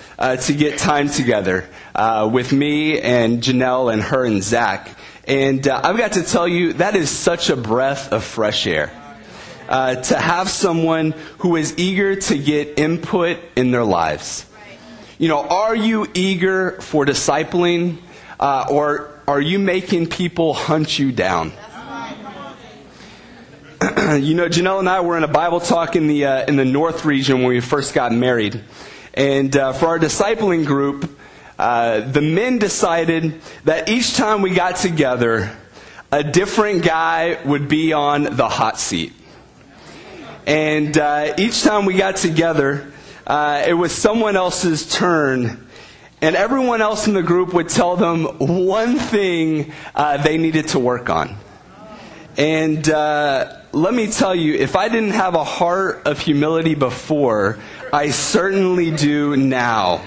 to 0.44 0.52
get 0.52 0.80
time 0.80 1.08
together 1.08 1.68
with 2.32 2.52
me 2.52 3.00
and 3.00 3.44
Janelle 3.44 3.92
and 3.92 4.02
her 4.02 4.24
and 4.24 4.42
Zach. 4.42 4.98
And 5.22 5.68
I've 5.68 5.98
got 5.98 6.14
to 6.14 6.24
tell 6.24 6.48
you, 6.48 6.72
that 6.72 6.96
is 6.96 7.10
such 7.10 7.48
a 7.48 7.54
breath 7.54 8.12
of 8.12 8.24
fresh 8.24 8.66
air. 8.66 8.90
to 9.68 10.18
have 10.18 10.48
someone 10.48 11.12
who 11.38 11.54
is 11.54 11.78
eager 11.78 12.16
to 12.16 12.36
get 12.36 12.76
input 12.80 13.38
in 13.54 13.70
their 13.70 13.84
lives. 13.84 14.47
You 15.20 15.26
know, 15.26 15.40
are 15.40 15.74
you 15.74 16.06
eager 16.14 16.80
for 16.80 17.04
discipling, 17.04 17.96
uh, 18.38 18.66
or 18.70 19.10
are 19.26 19.40
you 19.40 19.58
making 19.58 20.06
people 20.10 20.54
hunt 20.54 20.96
you 20.96 21.10
down? 21.10 21.48
you 23.82 24.36
know, 24.36 24.48
Janelle 24.48 24.78
and 24.78 24.88
I 24.88 25.00
were 25.00 25.16
in 25.16 25.24
a 25.24 25.28
Bible 25.28 25.58
talk 25.58 25.96
in 25.96 26.06
the 26.06 26.24
uh, 26.24 26.46
in 26.46 26.54
the 26.54 26.64
North 26.64 27.04
region 27.04 27.38
when 27.38 27.48
we 27.48 27.58
first 27.58 27.94
got 27.94 28.12
married, 28.12 28.62
and 29.12 29.56
uh, 29.56 29.72
for 29.72 29.86
our 29.88 29.98
discipling 29.98 30.64
group, 30.64 31.10
uh, 31.58 31.98
the 31.98 32.22
men 32.22 32.60
decided 32.60 33.40
that 33.64 33.88
each 33.88 34.14
time 34.14 34.40
we 34.40 34.54
got 34.54 34.76
together, 34.76 35.50
a 36.12 36.22
different 36.22 36.84
guy 36.84 37.40
would 37.44 37.66
be 37.66 37.92
on 37.92 38.22
the 38.22 38.48
hot 38.48 38.78
seat, 38.78 39.12
and 40.46 40.96
uh, 40.96 41.34
each 41.38 41.64
time 41.64 41.86
we 41.86 41.94
got 41.94 42.14
together 42.14 42.92
uh, 43.28 43.62
it 43.66 43.74
was 43.74 43.92
someone 43.92 44.36
else's 44.36 44.88
turn. 44.88 45.66
And 46.20 46.34
everyone 46.34 46.82
else 46.82 47.06
in 47.06 47.14
the 47.14 47.22
group 47.22 47.54
would 47.54 47.68
tell 47.68 47.94
them 47.94 48.24
one 48.38 48.96
thing 48.96 49.72
uh, 49.94 50.16
they 50.16 50.36
needed 50.36 50.68
to 50.68 50.80
work 50.80 51.10
on. 51.10 51.36
And 52.36 52.88
uh, 52.88 53.56
let 53.72 53.94
me 53.94 54.10
tell 54.10 54.34
you, 54.34 54.54
if 54.54 54.74
I 54.74 54.88
didn't 54.88 55.12
have 55.12 55.34
a 55.34 55.44
heart 55.44 56.06
of 56.06 56.18
humility 56.18 56.74
before, 56.74 57.58
I 57.92 58.10
certainly 58.10 58.90
do 58.90 59.36
now. 59.36 60.02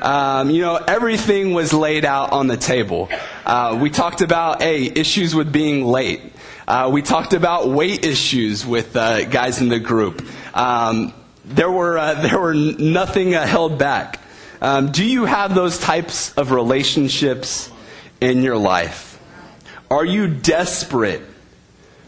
Um, 0.00 0.48
you 0.48 0.62
know, 0.62 0.76
everything 0.76 1.52
was 1.52 1.74
laid 1.74 2.06
out 2.06 2.32
on 2.32 2.46
the 2.46 2.56
table. 2.56 3.10
Uh, 3.44 3.78
we 3.80 3.90
talked 3.90 4.22
about, 4.22 4.62
a 4.62 4.84
issues 4.86 5.34
with 5.34 5.52
being 5.52 5.84
late. 5.84 6.22
Uh, 6.66 6.88
we 6.90 7.02
talked 7.02 7.34
about 7.34 7.68
weight 7.68 8.04
issues 8.04 8.64
with 8.64 8.96
uh, 8.96 9.24
guys 9.24 9.60
in 9.60 9.68
the 9.68 9.80
group. 9.80 10.26
Um, 10.54 11.12
there 11.50 11.70
were, 11.70 11.98
uh, 11.98 12.14
there 12.14 12.38
were 12.38 12.54
nothing 12.54 13.34
uh, 13.34 13.46
held 13.46 13.78
back. 13.78 14.20
Um, 14.60 14.92
do 14.92 15.04
you 15.04 15.24
have 15.24 15.54
those 15.54 15.78
types 15.78 16.32
of 16.34 16.52
relationships 16.52 17.70
in 18.20 18.42
your 18.42 18.56
life? 18.56 19.18
Are 19.90 20.04
you 20.04 20.28
desperate 20.28 21.22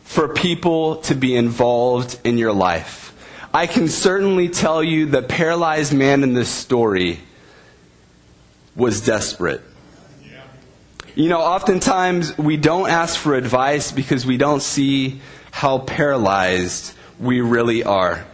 for 0.05 0.29
people 0.29 0.97
to 0.97 1.15
be 1.15 1.35
involved 1.35 2.19
in 2.25 2.39
your 2.39 2.53
life? 2.53 3.15
I 3.55 3.67
can 3.67 3.89
certainly 3.89 4.49
tell 4.49 4.83
you 4.83 5.07
the 5.07 5.23
paralyzed 5.23 5.93
man 5.93 6.23
in 6.23 6.35
this 6.35 6.49
story 6.49 7.21
was 8.77 9.05
desperate. 9.05 9.63
You 11.15 11.29
know, 11.29 11.41
oftentimes 11.41 12.39
we 12.39 12.57
don't 12.57 12.89
ask 12.89 13.19
for 13.19 13.35
advice 13.35 13.93
because 13.93 14.25
we 14.25 14.39
don't 14.39 14.63
see 14.63 15.21
how 15.51 15.79
paralyzed 15.79 16.95
we 17.21 17.43
really 17.43 17.85
are. 17.85 18.25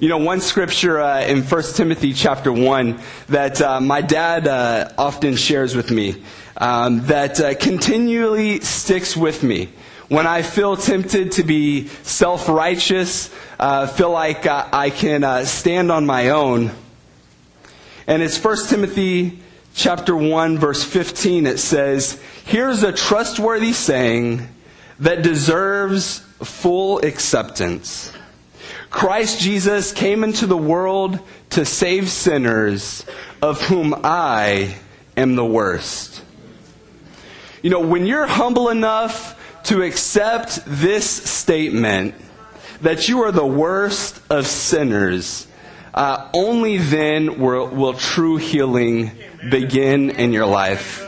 You 0.00 0.08
know, 0.08 0.18
one 0.18 0.40
scripture 0.40 1.00
uh, 1.00 1.22
in 1.22 1.42
1 1.42 1.62
Timothy 1.74 2.12
chapter 2.12 2.52
1 2.52 3.00
that 3.30 3.60
uh, 3.60 3.80
my 3.80 4.00
dad 4.00 4.46
uh, 4.46 4.92
often 4.96 5.34
shares 5.34 5.74
with 5.74 5.90
me 5.90 6.22
um, 6.56 7.04
that 7.06 7.40
uh, 7.40 7.54
continually 7.56 8.60
sticks 8.60 9.16
with 9.16 9.42
me. 9.42 9.70
When 10.06 10.24
I 10.24 10.42
feel 10.42 10.76
tempted 10.76 11.32
to 11.32 11.42
be 11.42 11.88
self 12.04 12.48
righteous, 12.48 13.34
uh, 13.58 13.88
feel 13.88 14.12
like 14.12 14.46
uh, 14.46 14.68
I 14.72 14.90
can 14.90 15.44
stand 15.46 15.90
on 15.90 16.06
my 16.06 16.28
own. 16.28 16.70
And 18.06 18.22
it's 18.22 18.42
1 18.42 18.68
Timothy 18.68 19.40
chapter 19.74 20.16
1 20.16 20.58
verse 20.58 20.84
15 20.84 21.44
it 21.44 21.58
says, 21.58 22.20
"Here's 22.44 22.84
a 22.84 22.92
trustworthy 22.92 23.72
saying 23.72 24.46
that 25.00 25.22
deserves 25.22 26.20
full 26.40 27.00
acceptance." 27.00 28.12
Christ 28.90 29.40
Jesus 29.40 29.92
came 29.92 30.24
into 30.24 30.46
the 30.46 30.56
world 30.56 31.20
to 31.50 31.64
save 31.64 32.08
sinners, 32.08 33.04
of 33.42 33.60
whom 33.62 33.94
I 34.02 34.76
am 35.16 35.34
the 35.34 35.44
worst. 35.44 36.22
You 37.62 37.70
know, 37.70 37.80
when 37.80 38.06
you're 38.06 38.26
humble 38.26 38.68
enough 38.70 39.34
to 39.64 39.82
accept 39.82 40.60
this 40.64 41.08
statement, 41.08 42.14
that 42.80 43.08
you 43.08 43.22
are 43.22 43.32
the 43.32 43.46
worst 43.46 44.20
of 44.30 44.46
sinners, 44.46 45.46
uh, 45.92 46.30
only 46.32 46.78
then 46.78 47.40
will, 47.40 47.66
will 47.68 47.94
true 47.94 48.36
healing 48.36 49.10
begin 49.50 50.10
in 50.10 50.32
your 50.32 50.46
life. 50.46 51.07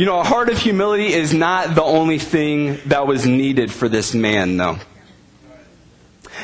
You 0.00 0.06
know, 0.06 0.18
a 0.18 0.24
heart 0.24 0.48
of 0.48 0.56
humility 0.56 1.12
is 1.12 1.34
not 1.34 1.74
the 1.74 1.82
only 1.82 2.18
thing 2.18 2.78
that 2.86 3.06
was 3.06 3.26
needed 3.26 3.70
for 3.70 3.86
this 3.86 4.14
man, 4.14 4.56
though. 4.56 4.78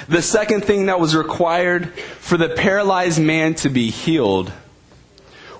The 0.09 0.21
second 0.21 0.67
thing 0.67 0.85
that 0.87 1.01
was 1.01 1.17
required 1.17 1.95
for 1.95 2.37
the 2.37 2.51
paralyzed 2.51 3.19
man 3.19 3.55
to 3.55 3.71
be 3.71 3.89
healed 3.89 4.53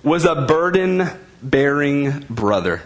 was 0.03 0.27
a 0.27 0.45
burden 0.45 1.09
bearing 1.43 2.21
brother. 2.29 2.83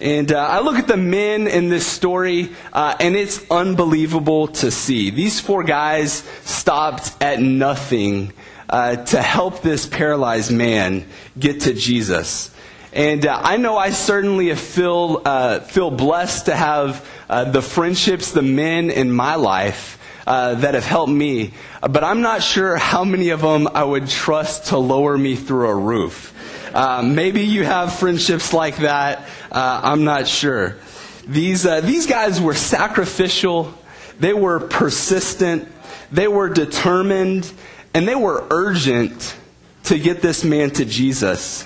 And 0.00 0.32
uh, 0.32 0.38
I 0.38 0.60
look 0.60 0.76
at 0.76 0.88
the 0.88 0.96
men 0.96 1.46
in 1.46 1.68
this 1.68 1.86
story, 1.86 2.56
uh, 2.72 2.96
and 2.98 3.14
it's 3.14 3.44
unbelievable 3.50 4.48
to 4.48 4.70
see. 4.70 5.10
These 5.10 5.38
four 5.40 5.64
guys 5.64 6.22
stopped 6.44 7.14
at 7.22 7.42
nothing 7.42 8.32
uh, 8.70 9.04
to 9.04 9.20
help 9.20 9.60
this 9.60 9.84
paralyzed 9.84 10.50
man 10.50 11.04
get 11.38 11.60
to 11.60 11.74
Jesus. 11.74 12.54
And 12.98 13.24
uh, 13.24 13.40
I 13.40 13.58
know 13.58 13.76
I 13.76 13.90
certainly 13.90 14.52
feel, 14.56 15.22
uh, 15.24 15.60
feel 15.60 15.88
blessed 15.88 16.46
to 16.46 16.56
have 16.56 17.08
uh, 17.28 17.44
the 17.44 17.62
friendships, 17.62 18.32
the 18.32 18.42
men 18.42 18.90
in 18.90 19.12
my 19.12 19.36
life 19.36 19.94
that 20.26 20.74
have 20.74 20.84
helped 20.84 21.12
me. 21.12 21.54
But 21.80 22.02
I'm 22.02 22.22
not 22.22 22.42
sure 22.42 22.76
how 22.76 23.04
many 23.04 23.30
of 23.30 23.40
them 23.40 23.68
I 23.72 23.84
would 23.84 24.08
trust 24.08 24.66
to 24.66 24.78
lower 24.78 25.16
me 25.16 25.36
through 25.36 25.68
a 25.68 25.74
roof. 25.76 26.34
Uh, 26.74 27.02
maybe 27.02 27.44
you 27.44 27.64
have 27.64 27.94
friendships 27.94 28.52
like 28.52 28.78
that. 28.78 29.20
Uh, 29.52 29.80
I'm 29.84 30.02
not 30.02 30.26
sure. 30.26 30.76
These, 31.24 31.66
uh, 31.66 31.80
these 31.80 32.08
guys 32.08 32.40
were 32.40 32.54
sacrificial, 32.54 33.72
they 34.18 34.32
were 34.32 34.58
persistent, 34.58 35.68
they 36.10 36.26
were 36.26 36.48
determined, 36.48 37.50
and 37.94 38.08
they 38.08 38.16
were 38.16 38.44
urgent 38.50 39.36
to 39.84 40.00
get 40.00 40.20
this 40.20 40.42
man 40.42 40.72
to 40.72 40.84
Jesus. 40.84 41.64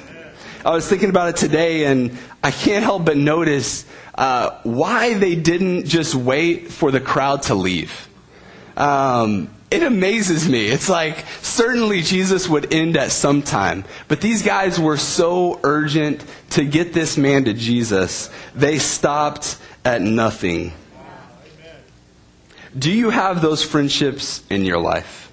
I 0.65 0.71
was 0.71 0.89
thinking 0.89 1.11
about 1.11 1.31
it 1.31 1.37
today, 1.37 1.85
and 1.87 2.17
I 2.43 2.51
can't 2.51 2.85
help 2.85 3.05
but 3.05 3.17
notice 3.17 3.85
uh, 4.15 4.61
why 4.63 5.15
they 5.15 5.35
didn't 5.35 5.87
just 5.87 6.15
wait 6.15 6.71
for 6.71 6.91
the 6.91 7.01
crowd 7.01 7.43
to 7.45 7.55
leave. 7.55 8.09
Um, 8.77 9.51
it 9.71 9.83
amazes 9.83 10.49
me. 10.49 10.67
It's 10.67 10.89
like 10.89 11.25
certainly 11.41 12.03
Jesus 12.03 12.49
would 12.49 12.73
end 12.73 12.97
at 12.97 13.11
some 13.11 13.43
time, 13.43 13.85
but 14.07 14.21
these 14.21 14.43
guys 14.43 14.79
were 14.79 14.99
so 14.99 15.59
urgent 15.65 16.25
to 16.51 16.65
get 16.65 16.93
this 16.93 17.17
man 17.17 17.47
to 17.47 17.55
Jesus, 17.55 18.31
they 18.55 18.79
stopped 18.79 19.59
at 19.85 20.03
nothing. 20.03 20.73
Do 22.79 22.91
you 22.91 23.11
have 23.11 23.43
those 23.43 23.63
friendships 23.63 24.43
in 24.49 24.65
your 24.65 24.79
life? 24.79 25.33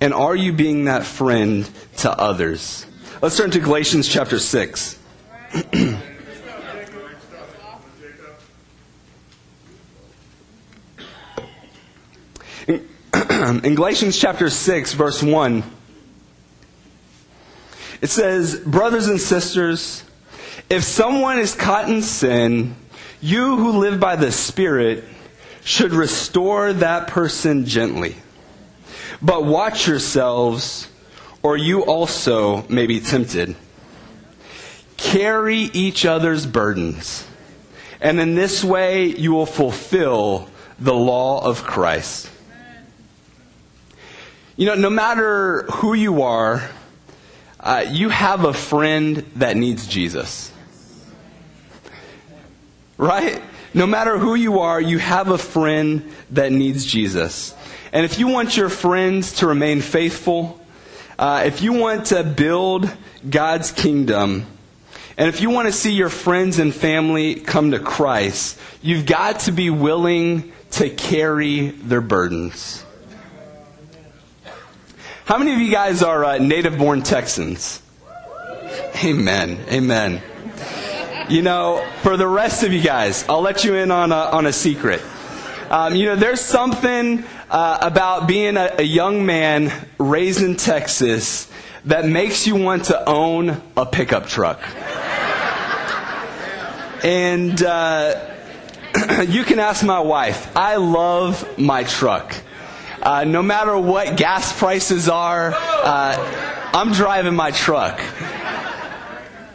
And 0.00 0.12
are 0.12 0.34
you 0.34 0.52
being 0.52 0.84
that 0.84 1.04
friend 1.04 1.68
to 1.98 2.10
others? 2.10 2.86
Let's 3.22 3.36
turn 3.36 3.52
to 3.52 3.60
Galatians 3.60 4.08
chapter 4.08 4.40
6. 4.40 4.98
in 5.72 6.00
Galatians 13.76 14.18
chapter 14.18 14.50
6, 14.50 14.94
verse 14.94 15.22
1, 15.22 15.62
it 18.00 18.10
says, 18.10 18.58
Brothers 18.58 19.06
and 19.06 19.20
sisters, 19.20 20.02
if 20.68 20.82
someone 20.82 21.38
is 21.38 21.54
caught 21.54 21.88
in 21.88 22.02
sin, 22.02 22.74
you 23.20 23.56
who 23.56 23.78
live 23.78 24.00
by 24.00 24.16
the 24.16 24.32
Spirit 24.32 25.04
should 25.62 25.92
restore 25.92 26.72
that 26.72 27.06
person 27.06 27.66
gently. 27.66 28.16
But 29.22 29.44
watch 29.44 29.86
yourselves, 29.86 30.88
or 31.42 31.56
you 31.56 31.84
also 31.84 32.66
may 32.68 32.86
be 32.86 33.00
tempted. 33.00 33.56
Carry 34.96 35.58
each 35.58 36.04
other's 36.04 36.46
burdens, 36.46 37.26
and 38.00 38.20
in 38.20 38.34
this 38.34 38.62
way 38.62 39.06
you 39.06 39.32
will 39.32 39.46
fulfill 39.46 40.48
the 40.78 40.94
law 40.94 41.44
of 41.44 41.64
Christ. 41.64 42.28
You 44.56 44.66
know, 44.66 44.74
no 44.74 44.90
matter 44.90 45.62
who 45.62 45.94
you 45.94 46.22
are, 46.22 46.68
uh, 47.58 47.84
you 47.88 48.08
have 48.10 48.44
a 48.44 48.52
friend 48.52 49.16
that 49.36 49.56
needs 49.56 49.86
Jesus. 49.86 50.52
Right? 52.98 53.42
No 53.74 53.86
matter 53.86 54.18
who 54.18 54.34
you 54.34 54.60
are, 54.60 54.80
you 54.80 54.98
have 54.98 55.28
a 55.28 55.38
friend 55.38 56.12
that 56.30 56.52
needs 56.52 56.84
Jesus. 56.84 57.54
And 57.92 58.04
if 58.04 58.18
you 58.18 58.28
want 58.28 58.56
your 58.56 58.68
friends 58.68 59.34
to 59.34 59.46
remain 59.46 59.80
faithful, 59.80 60.61
uh, 61.22 61.44
if 61.44 61.62
you 61.62 61.72
want 61.72 62.06
to 62.06 62.24
build 62.24 62.90
God's 63.30 63.70
kingdom, 63.70 64.44
and 65.16 65.28
if 65.28 65.40
you 65.40 65.50
want 65.50 65.68
to 65.68 65.72
see 65.72 65.92
your 65.92 66.08
friends 66.08 66.58
and 66.58 66.74
family 66.74 67.36
come 67.36 67.70
to 67.70 67.78
Christ, 67.78 68.58
you've 68.82 69.06
got 69.06 69.38
to 69.40 69.52
be 69.52 69.70
willing 69.70 70.52
to 70.72 70.90
carry 70.90 71.68
their 71.68 72.00
burdens. 72.00 72.84
How 75.24 75.38
many 75.38 75.52
of 75.52 75.60
you 75.60 75.70
guys 75.70 76.02
are 76.02 76.24
uh, 76.24 76.38
native 76.38 76.76
born 76.76 77.02
Texans? 77.02 77.80
Amen. 79.04 79.64
Amen. 79.70 80.20
You 81.28 81.42
know, 81.42 81.88
for 82.02 82.16
the 82.16 82.26
rest 82.26 82.64
of 82.64 82.72
you 82.72 82.82
guys, 82.82 83.24
I'll 83.28 83.42
let 83.42 83.62
you 83.62 83.76
in 83.76 83.92
on 83.92 84.10
a, 84.10 84.16
on 84.16 84.46
a 84.46 84.52
secret. 84.52 85.00
Um, 85.72 85.96
you 85.96 86.04
know, 86.04 86.16
there's 86.16 86.42
something 86.42 87.24
uh, 87.48 87.78
about 87.80 88.28
being 88.28 88.58
a, 88.58 88.74
a 88.80 88.82
young 88.82 89.24
man 89.24 89.72
raised 89.96 90.42
in 90.42 90.56
Texas 90.56 91.50
that 91.86 92.04
makes 92.04 92.46
you 92.46 92.56
want 92.56 92.84
to 92.84 93.08
own 93.08 93.58
a 93.74 93.86
pickup 93.86 94.26
truck. 94.26 94.60
And 97.02 97.62
uh, 97.62 98.20
you 99.26 99.44
can 99.44 99.58
ask 99.58 99.82
my 99.82 100.00
wife. 100.00 100.54
I 100.54 100.76
love 100.76 101.58
my 101.58 101.84
truck. 101.84 102.36
Uh, 103.00 103.24
no 103.24 103.42
matter 103.42 103.78
what 103.78 104.18
gas 104.18 104.52
prices 104.56 105.08
are, 105.08 105.54
uh, 105.54 106.70
I'm 106.74 106.92
driving 106.92 107.34
my 107.34 107.50
truck. 107.50 107.98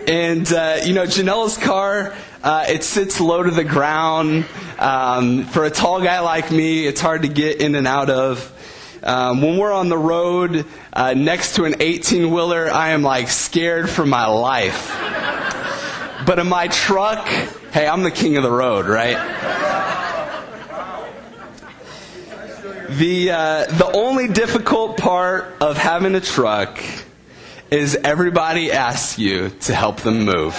And, 0.08 0.50
uh, 0.54 0.78
you 0.86 0.94
know, 0.94 1.04
Janelle's 1.04 1.58
car, 1.58 2.16
uh, 2.42 2.66
it 2.70 2.86
sits 2.86 3.20
low 3.20 3.44
to 3.44 3.52
the 3.52 3.66
ground. 3.66 4.46
Um, 4.80 5.44
for 5.44 5.66
a 5.66 5.70
tall 5.70 6.02
guy 6.02 6.22
like 6.22 6.50
me, 6.50 6.88
it's 6.88 7.02
hard 7.02 7.24
to 7.24 7.28
get 7.28 7.60
in 7.60 7.76
and 7.76 7.86
out 7.86 8.10
of. 8.10 8.54
Um, 9.04 9.42
when 9.42 9.58
we're 9.58 9.74
on 9.74 9.90
the 9.90 9.98
road 9.98 10.66
uh, 10.94 11.14
next 11.14 11.56
to 11.56 11.66
an 11.66 11.76
18 11.82 12.32
wheeler, 12.32 12.72
I 12.72 12.92
am 12.92 13.04
like 13.04 13.28
scared 13.28 13.90
for 13.90 14.06
my 14.06 14.28
life. 14.28 14.96
But 16.26 16.40
in 16.40 16.48
my 16.48 16.70
truck, 16.70 17.28
hey, 17.74 17.86
I'm 17.86 18.04
the 18.04 18.12
king 18.12 18.38
of 18.38 18.44
the 18.44 18.52
road, 18.52 18.86
right? 18.86 19.18
The, 22.92 23.32
uh, 23.32 23.66
the 23.66 23.92
only 23.94 24.30
difficult 24.30 24.96
part 24.96 25.58
of 25.60 25.78
having 25.78 26.16
a 26.16 26.22
truck 26.22 26.82
is 27.72 27.96
everybody 28.04 28.72
asks 28.72 29.20
you 29.20 29.50
to 29.62 29.76
help 29.76 30.02
them 30.02 30.24
move. 30.26 30.54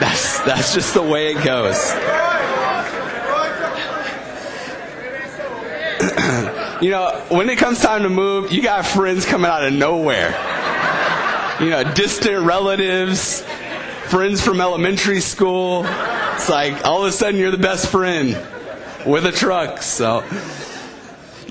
That's, 0.00 0.40
that's 0.40 0.74
just 0.74 0.94
the 0.94 1.02
way 1.02 1.32
it 1.32 1.44
goes. 1.44 1.92
you 6.82 6.90
know, 6.90 7.24
when 7.28 7.48
it 7.48 7.58
comes 7.58 7.80
time 7.80 8.02
to 8.02 8.08
move, 8.08 8.52
you 8.52 8.62
got 8.62 8.84
friends 8.84 9.24
coming 9.24 9.50
out 9.50 9.64
of 9.64 9.72
nowhere. 9.72 10.30
You 11.60 11.70
know, 11.70 11.84
distant 11.94 12.44
relatives, 12.44 13.42
friends 14.06 14.40
from 14.40 14.60
elementary 14.60 15.20
school. 15.20 15.84
It's 16.34 16.48
like 16.48 16.84
all 16.84 17.02
of 17.02 17.08
a 17.08 17.12
sudden 17.12 17.38
you're 17.38 17.52
the 17.52 17.58
best 17.58 17.88
friend 17.88 18.30
with 19.06 19.26
a 19.26 19.32
truck. 19.32 19.82
So, 19.82 20.24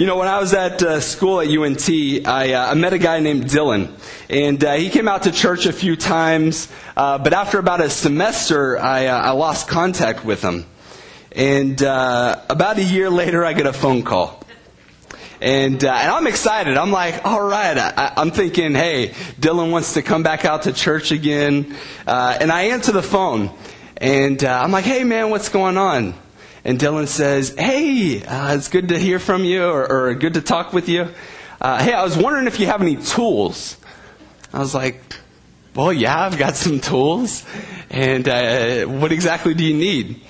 you 0.02 0.08
know, 0.08 0.18
when 0.18 0.28
I 0.28 0.40
was 0.40 0.52
at 0.56 0.82
uh, 0.82 1.00
school 1.00 1.42
at 1.42 1.48
UNT, 1.48 1.88
I, 1.88 2.54
uh, 2.54 2.72
I, 2.72 2.74
met 2.74 2.92
a 2.92 2.98
guy 2.98 3.20
named 3.20 3.44
Dylan. 3.44 3.92
And 4.32 4.64
uh, 4.64 4.74
he 4.74 4.90
came 4.90 5.08
out 5.08 5.22
to 5.24 5.32
church 5.32 5.68
a 5.68 5.72
few 5.72 5.96
times, 5.96 6.70
uh, 6.98 7.20
but 7.20 7.34
after 7.34 7.60
about 7.60 7.82
a 7.82 7.90
semester, 7.92 8.80
I, 8.80 9.06
uh, 9.06 9.16
I 9.16 9.30
lost 9.34 9.68
contact 9.68 10.26
with 10.26 10.42
him. 10.42 10.66
And 11.34 11.84
uh, 11.84 12.42
about 12.50 12.80
a 12.80 12.84
year 12.84 13.12
later, 13.12 13.46
I 13.46 13.54
get 13.54 13.68
a 13.68 13.74
phone 13.74 14.02
call. 14.02 14.44
And, 15.40 15.84
and 15.84 15.86
I'm 15.86 16.26
excited. 16.26 16.78
I'm 16.78 16.92
like, 16.92 17.24
all 17.24 17.44
right. 17.44 17.78
I, 17.78 18.14
am 18.16 18.32
thinking, 18.32 18.74
hey, 18.74 19.10
Dylan 19.40 19.70
wants 19.70 19.94
to 19.94 20.02
come 20.02 20.24
back 20.24 20.46
out 20.46 20.64
to 20.64 20.74
church 20.74 21.12
again. 21.12 21.76
And 22.08 22.52
I 22.52 22.70
answer 22.74 22.92
the 22.92 23.04
phone. 23.04 23.52
And 23.98 24.44
I'm 24.44 24.72
like, 24.72 24.86
hey, 24.86 25.04
man, 25.04 25.30
what's 25.30 25.50
going 25.50 25.78
on? 25.78 26.16
And 26.64 26.78
Dylan 26.78 27.08
says, 27.08 27.56
Hey, 27.58 28.24
uh, 28.24 28.56
it's 28.56 28.68
good 28.68 28.90
to 28.90 29.00
hear 29.00 29.20
from 29.20 29.44
you 29.44 29.66
or, 29.66 29.90
or 29.92 30.14
good 30.14 30.36
to 30.36 30.42
talk 30.42 30.74
with 30.74 30.88
you. 30.90 31.08
Uh, 31.60 31.84
hey, 31.84 31.94
I 31.94 32.04
was 32.04 32.18
wondering 32.18 32.48
if 32.48 32.60
you 32.60 32.68
have 32.68 32.82
any 32.82 32.98
tools. 32.98 33.78
I 34.54 34.60
was 34.60 34.76
like, 34.76 35.02
Well, 35.76 35.92
yeah, 35.92 36.26
I've 36.26 36.38
got 36.38 36.56
some 36.56 36.80
tools. 36.80 37.46
And 37.90 38.28
uh, 38.28 38.86
what 38.86 39.12
exactly 39.12 39.54
do 39.54 39.64
you 39.64 39.74
need? 39.74 40.22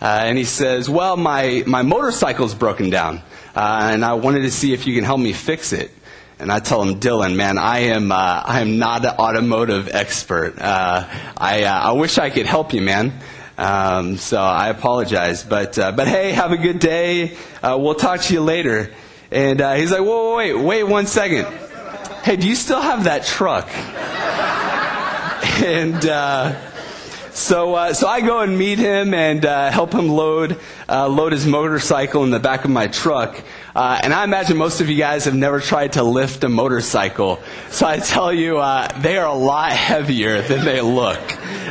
Uh, 0.00 0.22
and 0.24 0.38
he 0.38 0.44
says, 0.44 0.88
Well, 0.88 1.16
my, 1.16 1.64
my 1.66 1.82
motorcycle's 1.82 2.54
broken 2.54 2.90
down, 2.90 3.22
uh, 3.54 3.90
and 3.92 4.04
I 4.04 4.14
wanted 4.14 4.42
to 4.42 4.50
see 4.50 4.72
if 4.72 4.86
you 4.86 4.94
can 4.94 5.04
help 5.04 5.20
me 5.20 5.32
fix 5.32 5.72
it. 5.72 5.90
And 6.38 6.50
I 6.50 6.60
tell 6.60 6.82
him, 6.82 7.00
Dylan, 7.00 7.36
man, 7.36 7.58
I 7.58 7.80
am, 7.80 8.10
uh, 8.10 8.14
I 8.14 8.60
am 8.60 8.78
not 8.78 9.04
an 9.04 9.10
automotive 9.18 9.90
expert. 9.92 10.54
I, 10.58 11.64
I 11.64 11.92
wish 11.92 12.16
I 12.16 12.30
could 12.30 12.46
help 12.46 12.72
you, 12.72 12.80
man. 12.80 13.12
Um, 13.60 14.16
so 14.16 14.40
I 14.40 14.68
apologize. 14.70 15.44
But, 15.44 15.78
uh, 15.78 15.92
but 15.92 16.08
hey, 16.08 16.32
have 16.32 16.52
a 16.52 16.56
good 16.56 16.78
day. 16.78 17.36
Uh, 17.62 17.76
we'll 17.78 17.94
talk 17.94 18.22
to 18.22 18.32
you 18.32 18.40
later. 18.40 18.90
And 19.30 19.60
uh, 19.60 19.74
he's 19.74 19.92
like, 19.92 20.00
whoa, 20.00 20.34
wait, 20.36 20.54
wait 20.54 20.82
one 20.84 21.06
second. 21.06 21.44
Hey, 22.24 22.36
do 22.36 22.48
you 22.48 22.56
still 22.56 22.80
have 22.80 23.04
that 23.04 23.26
truck? 23.26 23.68
and 25.62 26.06
uh, 26.06 26.69
so, 27.40 27.74
uh, 27.74 27.94
so 27.94 28.06
I 28.06 28.20
go 28.20 28.40
and 28.40 28.58
meet 28.58 28.78
him 28.78 29.14
and 29.14 29.44
uh, 29.46 29.70
help 29.70 29.94
him 29.94 30.08
load 30.08 30.60
uh, 30.88 31.08
load 31.08 31.32
his 31.32 31.46
motorcycle 31.46 32.22
in 32.22 32.30
the 32.30 32.38
back 32.38 32.64
of 32.64 32.70
my 32.70 32.86
truck. 32.86 33.42
Uh, 33.74 33.98
and 34.02 34.12
I 34.12 34.24
imagine 34.24 34.58
most 34.58 34.80
of 34.82 34.90
you 34.90 34.96
guys 34.96 35.24
have 35.24 35.34
never 35.34 35.58
tried 35.58 35.94
to 35.94 36.02
lift 36.02 36.44
a 36.44 36.50
motorcycle. 36.50 37.40
So 37.70 37.86
I 37.86 37.96
tell 37.96 38.32
you, 38.32 38.58
uh, 38.58 38.88
they 39.00 39.16
are 39.16 39.26
a 39.26 39.34
lot 39.34 39.72
heavier 39.72 40.42
than 40.42 40.64
they 40.66 40.82
look. 40.82 41.20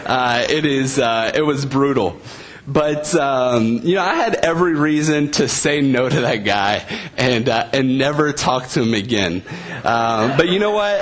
Uh, 0.06 0.46
it 0.50 0.66
is 0.66 0.98
it 0.98 1.46
was 1.46 1.66
brutal. 1.66 2.20
But 2.68 3.14
um, 3.16 3.80
you 3.84 3.96
know, 3.96 4.04
I 4.04 4.16
had 4.16 4.36
every 4.36 4.76
reason 4.76 5.32
to 5.34 5.48
say 5.48 5.82
no 5.82 6.10
to 6.10 6.22
that 6.22 6.44
guy 6.44 6.86
and 7.16 7.48
and 7.48 7.98
never 7.98 8.34
talk 8.34 8.68
to 8.70 8.82
him 8.82 8.94
again. 8.96 9.44
Um, 9.84 10.36
but 10.36 10.50
you 10.50 10.60
know 10.60 10.72
what? 10.72 11.00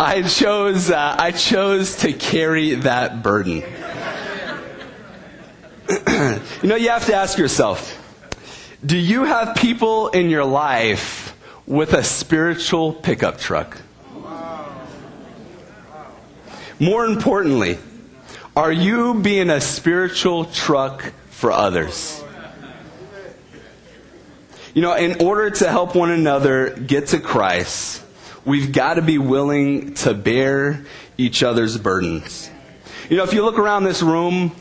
I 0.00 0.22
chose 0.22 0.90
uh, 0.90 1.16
I 1.16 1.30
chose 1.30 1.96
to 1.98 2.12
carry 2.12 2.74
that 2.74 3.22
burden. 3.22 3.62
you 6.62 6.68
know, 6.68 6.76
you 6.76 6.90
have 6.90 7.06
to 7.06 7.14
ask 7.14 7.38
yourself: 7.38 7.98
Do 8.84 8.96
you 8.96 9.24
have 9.24 9.56
people 9.56 10.08
in 10.08 10.30
your 10.30 10.44
life 10.44 11.36
with 11.66 11.92
a 11.92 12.02
spiritual 12.02 12.92
pickup 12.92 13.38
truck? 13.38 13.80
More 16.80 17.06
importantly 17.06 17.78
are 18.56 18.70
you 18.70 19.14
being 19.14 19.50
a 19.50 19.60
spiritual 19.60 20.44
truck 20.44 21.12
for 21.30 21.50
others? 21.50 22.22
You 24.74 24.82
know, 24.82 24.94
in 24.94 25.20
order 25.20 25.50
to 25.50 25.68
help 25.68 25.96
one 25.96 26.12
another 26.12 26.70
get 26.70 27.08
to 27.08 27.18
Christ, 27.18 28.00
we've 28.44 28.72
got 28.72 28.94
to 28.94 29.02
be 29.02 29.18
willing 29.18 29.94
to 29.94 30.14
bear 30.14 30.84
each 31.18 31.42
other's 31.42 31.76
burdens. 31.76 32.48
You 33.08 33.16
know, 33.16 33.24
if 33.24 33.32
you 33.32 33.44
look 33.44 33.58
around 33.58 33.84
this 33.84 34.02
room, 34.02 34.52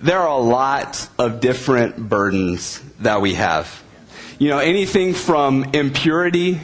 there 0.00 0.18
are 0.18 0.28
a 0.28 0.42
lot 0.42 1.08
of 1.18 1.40
different 1.40 1.96
burdens 1.96 2.80
that 3.00 3.20
we 3.20 3.34
have. 3.34 3.82
You 4.38 4.48
know, 4.48 4.58
anything 4.58 5.12
from 5.12 5.64
impurity 5.74 6.58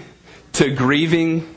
to 0.55 0.71
grieving, 0.71 1.55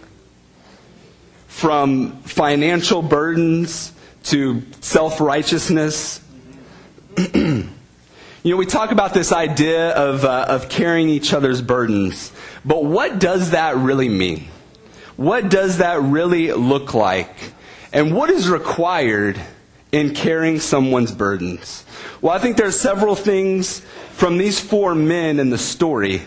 from 1.48 2.22
financial 2.24 3.02
burdens 3.02 3.94
to 4.24 4.62
self 4.82 5.22
righteousness. 5.22 6.22
you 7.34 7.72
know, 8.44 8.58
we 8.58 8.66
talk 8.66 8.92
about 8.92 9.14
this 9.14 9.32
idea 9.32 9.92
of, 9.92 10.26
uh, 10.26 10.48
of 10.50 10.68
carrying 10.68 11.08
each 11.08 11.34
other's 11.34 11.62
burdens, 11.62 12.34
but 12.66 12.84
what 12.84 13.20
does 13.20 13.52
that 13.52 13.78
really 13.78 14.10
mean? 14.10 14.48
What 15.16 15.50
does 15.50 15.78
that 15.78 16.02
really 16.02 16.52
look 16.52 16.94
like? 16.94 17.54
And 17.94 18.14
what 18.14 18.30
is 18.30 18.50
required 18.50 19.40
in 19.92 20.14
carrying 20.14 20.60
someone's 20.60 21.12
burdens? 21.12 21.86
Well, 22.22 22.34
I 22.34 22.40
think 22.40 22.58
there 22.58 22.68
are 22.68 22.72
several 22.72 23.16
things 23.16 23.80
from 24.12 24.38
these 24.38 24.60
four 24.60 24.96
men 24.96 25.40
in 25.40 25.50
the 25.50 25.58
story 25.58 26.22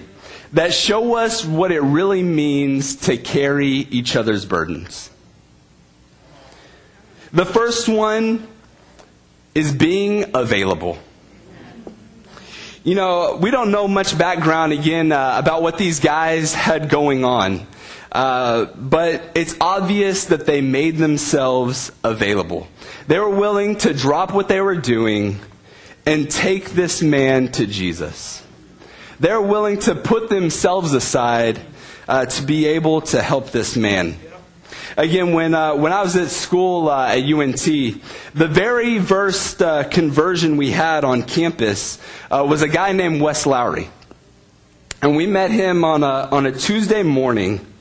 that 0.52 0.74
show 0.74 1.16
us 1.16 1.44
what 1.44 1.72
it 1.72 1.80
really 1.80 2.22
means 2.22 2.96
to 2.96 3.16
carry 3.16 3.68
each 3.68 4.16
other's 4.16 4.44
burdens. 4.44 5.10
The 7.32 7.46
first 7.46 7.88
one 7.88 8.46
is 9.54 9.72
being 9.72 10.26
available. 10.34 10.98
You 12.84 12.94
know, 12.94 13.38
we 13.40 13.50
don't 13.50 13.70
know 13.70 13.86
much 13.86 14.18
background 14.18 14.72
again 14.72 15.12
uh, 15.12 15.36
about 15.38 15.62
what 15.62 15.78
these 15.78 16.00
guys 16.00 16.52
had 16.52 16.88
going 16.88 17.24
on. 17.24 17.66
Uh, 18.12 18.66
but 18.76 19.22
it's 19.34 19.56
obvious 19.58 20.26
that 20.26 20.44
they 20.44 20.60
made 20.60 20.98
themselves 20.98 21.90
available. 22.04 22.68
They 23.06 23.18
were 23.18 23.30
willing 23.30 23.76
to 23.78 23.94
drop 23.94 24.34
what 24.34 24.48
they 24.48 24.60
were 24.60 24.76
doing 24.76 25.40
and 26.04 26.30
take 26.30 26.70
this 26.70 27.00
man 27.00 27.50
to 27.52 27.66
Jesus. 27.66 28.44
They're 29.18 29.40
willing 29.40 29.78
to 29.80 29.94
put 29.94 30.28
themselves 30.28 30.92
aside 30.92 31.58
uh, 32.06 32.26
to 32.26 32.42
be 32.42 32.66
able 32.66 33.00
to 33.02 33.22
help 33.22 33.50
this 33.50 33.76
man. 33.76 34.16
Again, 34.98 35.32
when, 35.32 35.54
uh, 35.54 35.76
when 35.76 35.94
I 35.94 36.02
was 36.02 36.14
at 36.16 36.28
school 36.28 36.90
uh, 36.90 37.08
at 37.08 37.22
UNT, 37.22 37.64
the 37.64 38.48
very 38.48 38.98
first 38.98 39.62
uh, 39.62 39.84
conversion 39.84 40.58
we 40.58 40.70
had 40.70 41.04
on 41.04 41.22
campus 41.22 41.98
was 42.30 42.60
a 42.60 42.68
guy 42.68 42.92
named 42.92 43.22
Wes 43.22 43.46
Lowry. 43.46 43.88
And 45.00 45.16
we 45.16 45.26
met 45.26 45.50
him 45.50 45.82
on 45.82 46.02
a, 46.02 46.28
on 46.30 46.44
a 46.44 46.52
Tuesday 46.52 47.02
morning 47.02 47.71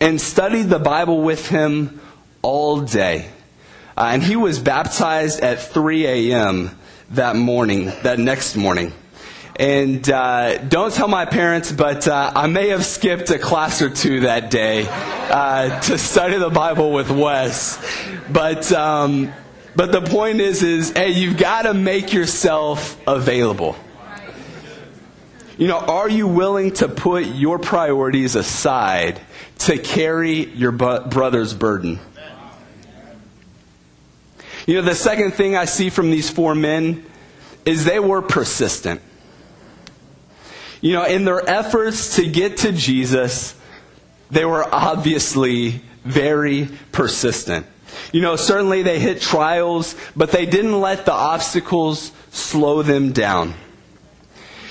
and 0.00 0.20
studied 0.20 0.64
the 0.64 0.78
Bible 0.78 1.22
with 1.22 1.48
him 1.48 2.00
all 2.42 2.80
day. 2.80 3.28
Uh, 3.96 4.10
and 4.12 4.22
he 4.22 4.36
was 4.36 4.58
baptized 4.58 5.40
at 5.40 5.60
3 5.60 6.06
a.m. 6.06 6.78
that 7.10 7.36
morning, 7.36 7.86
that 8.02 8.18
next 8.18 8.56
morning. 8.56 8.92
And 9.58 10.08
uh, 10.10 10.58
don't 10.58 10.92
tell 10.92 11.08
my 11.08 11.24
parents, 11.24 11.72
but 11.72 12.06
uh, 12.06 12.30
I 12.34 12.46
may 12.46 12.68
have 12.68 12.84
skipped 12.84 13.30
a 13.30 13.38
class 13.38 13.80
or 13.80 13.88
two 13.88 14.20
that 14.20 14.50
day 14.50 14.86
uh, 14.90 15.80
to 15.80 15.96
study 15.96 16.36
the 16.36 16.50
Bible 16.50 16.92
with 16.92 17.10
Wes. 17.10 17.82
But 18.30 18.70
um, 18.72 19.32
but 19.74 19.92
the 19.92 20.02
point 20.02 20.40
is, 20.40 20.62
is 20.62 20.90
hey, 20.90 21.12
you've 21.12 21.38
got 21.38 21.62
to 21.62 21.72
make 21.72 22.12
yourself 22.12 23.00
available. 23.06 23.76
You 25.58 25.68
know, 25.68 25.78
are 25.78 26.08
you 26.08 26.26
willing 26.26 26.72
to 26.72 26.88
put 26.88 27.26
your 27.26 27.58
priorities 27.58 28.34
aside 28.34 29.20
to 29.60 29.78
carry 29.78 30.44
your 30.44 30.72
brother's 30.72 31.54
burden? 31.54 31.98
You 34.66 34.74
know, 34.74 34.82
the 34.82 34.94
second 34.94 35.32
thing 35.32 35.56
I 35.56 35.64
see 35.64 35.90
from 35.90 36.10
these 36.10 36.28
four 36.28 36.54
men 36.54 37.06
is 37.64 37.84
they 37.84 38.00
were 38.00 38.20
persistent. 38.20 39.00
You 40.80 40.92
know, 40.92 41.04
in 41.04 41.24
their 41.24 41.48
efforts 41.48 42.16
to 42.16 42.26
get 42.26 42.58
to 42.58 42.72
Jesus, 42.72 43.54
they 44.30 44.44
were 44.44 44.62
obviously 44.72 45.80
very 46.04 46.68
persistent. 46.92 47.66
You 48.12 48.20
know, 48.20 48.36
certainly 48.36 48.82
they 48.82 48.98
hit 48.98 49.22
trials, 49.22 49.96
but 50.14 50.32
they 50.32 50.44
didn't 50.44 50.80
let 50.80 51.06
the 51.06 51.12
obstacles 51.12 52.12
slow 52.30 52.82
them 52.82 53.12
down. 53.12 53.54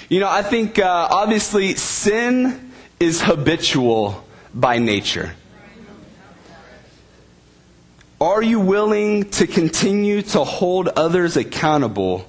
You 0.10 0.20
know, 0.20 0.30
I 0.30 0.44
think 0.44 0.80
uh, 0.80 1.08
obviously 1.10 1.76
sin 1.76 2.72
is 3.00 3.22
habitual 3.22 4.24
by 4.54 4.78
nature. 4.78 5.36
Are 8.22 8.41
you 8.41 8.60
willing 8.60 9.30
to 9.32 9.48
continue 9.48 10.22
to 10.22 10.44
hold 10.44 10.88
others 10.89 11.38
accountable 11.38 12.28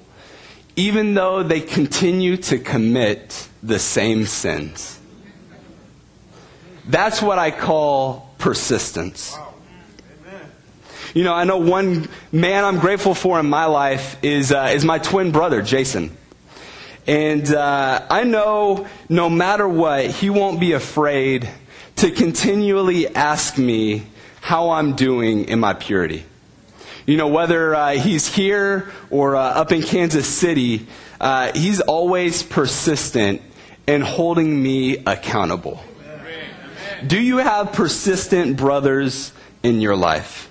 even 0.77 1.15
though 1.15 1.43
they 1.43 1.61
continue 1.61 2.37
to 2.37 2.59
commit 2.59 3.49
the 3.62 3.79
same 3.79 4.27
sins. 4.27 5.01
That's 6.87 7.21
what 7.21 7.39
I 7.39 7.51
call 7.51 8.35
persistence. 8.39 9.37
You 11.15 11.25
know, 11.25 11.33
I 11.33 11.45
know 11.45 11.57
one 11.57 12.09
man 12.31 12.65
I'm 12.65 12.79
grateful 12.79 13.15
for 13.15 13.41
in 13.41 13.49
my 13.49 13.65
life 13.65 14.23
is, 14.23 14.53
uh, 14.53 14.71
is 14.75 14.85
my 14.85 14.99
twin 14.99 15.33
brother, 15.33 15.62
Jason. 15.62 16.15
And 17.07 17.55
uh, 17.55 18.05
I 18.11 18.25
know 18.25 18.87
no 19.09 19.31
matter 19.31 19.69
what, 19.69 20.07
he 20.07 20.29
won't 20.31 20.59
be 20.59 20.73
afraid 20.73 21.49
to 21.97 22.11
continually 22.11 23.07
ask 23.14 23.57
me 23.57 24.07
how 24.40 24.71
I'm 24.71 24.97
doing 24.97 25.45
in 25.45 25.61
my 25.61 25.75
purity. 25.75 26.25
You 27.07 27.16
know, 27.16 27.29
whether 27.29 27.75
uh, 27.75 27.92
he's 27.92 28.35
here 28.35 28.90
or 29.11 29.37
uh, 29.37 29.40
up 29.40 29.71
in 29.71 29.83
Kansas 29.83 30.27
City, 30.27 30.88
uh, 31.21 31.53
he's 31.55 31.81
always 31.81 32.42
persistent 32.42 33.40
in 33.87 34.01
holding 34.01 34.61
me 34.61 34.99
accountable. 35.07 35.83
Do 37.07 37.21
you 37.21 37.38
have 37.38 37.73
persistent 37.73 38.57
brothers 38.57 39.33
in 39.62 39.81
your 39.81 39.97
life? 39.97 40.51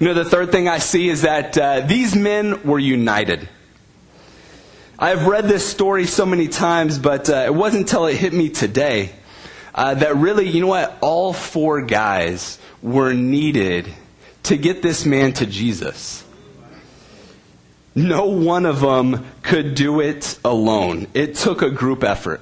You 0.00 0.08
know, 0.08 0.14
the 0.14 0.24
third 0.24 0.50
thing 0.50 0.68
I 0.68 0.78
see 0.78 1.08
is 1.08 1.22
that 1.22 1.58
uh, 1.58 1.80
these 1.80 2.16
men 2.16 2.62
were 2.62 2.78
united. 2.78 3.48
I've 4.96 5.26
read 5.26 5.48
this 5.48 5.66
story 5.66 6.06
so 6.06 6.24
many 6.24 6.46
times, 6.46 7.00
but 7.00 7.28
uh, 7.28 7.44
it 7.46 7.54
wasn't 7.54 7.82
until 7.82 8.06
it 8.06 8.16
hit 8.16 8.32
me 8.32 8.48
today 8.48 9.10
uh, 9.74 9.94
that 9.94 10.16
really, 10.16 10.48
you 10.48 10.60
know 10.60 10.68
what, 10.68 10.96
all 11.00 11.32
four 11.32 11.82
guys 11.82 12.60
were 12.80 13.12
needed 13.12 13.92
to 14.44 14.56
get 14.56 14.82
this 14.82 15.04
man 15.04 15.32
to 15.32 15.46
Jesus. 15.46 16.24
No 17.96 18.26
one 18.26 18.66
of 18.66 18.80
them 18.80 19.26
could 19.42 19.74
do 19.74 20.00
it 20.00 20.38
alone. 20.44 21.08
It 21.12 21.34
took 21.34 21.62
a 21.62 21.70
group 21.70 22.04
effort. 22.04 22.40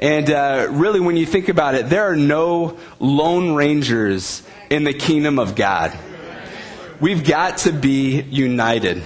And 0.00 0.28
uh, 0.30 0.66
really, 0.70 0.98
when 0.98 1.16
you 1.16 1.24
think 1.24 1.48
about 1.48 1.76
it, 1.76 1.88
there 1.88 2.10
are 2.10 2.16
no 2.16 2.78
lone 2.98 3.54
rangers 3.54 4.42
in 4.70 4.82
the 4.82 4.92
kingdom 4.92 5.38
of 5.38 5.54
God. 5.54 5.96
we've 7.00 7.24
got 7.24 7.58
to 7.58 7.72
be 7.72 8.22
united. 8.22 9.04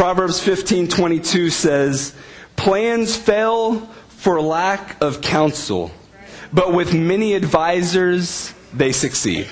Proverbs 0.00 0.40
15:22 0.40 1.50
says, 1.50 2.14
"Plans 2.56 3.16
fail 3.16 3.86
for 4.08 4.40
lack 4.40 4.96
of 5.02 5.20
counsel, 5.20 5.90
but 6.54 6.72
with 6.72 6.94
many 6.94 7.34
advisors 7.34 8.54
they 8.72 8.92
succeed." 8.92 9.46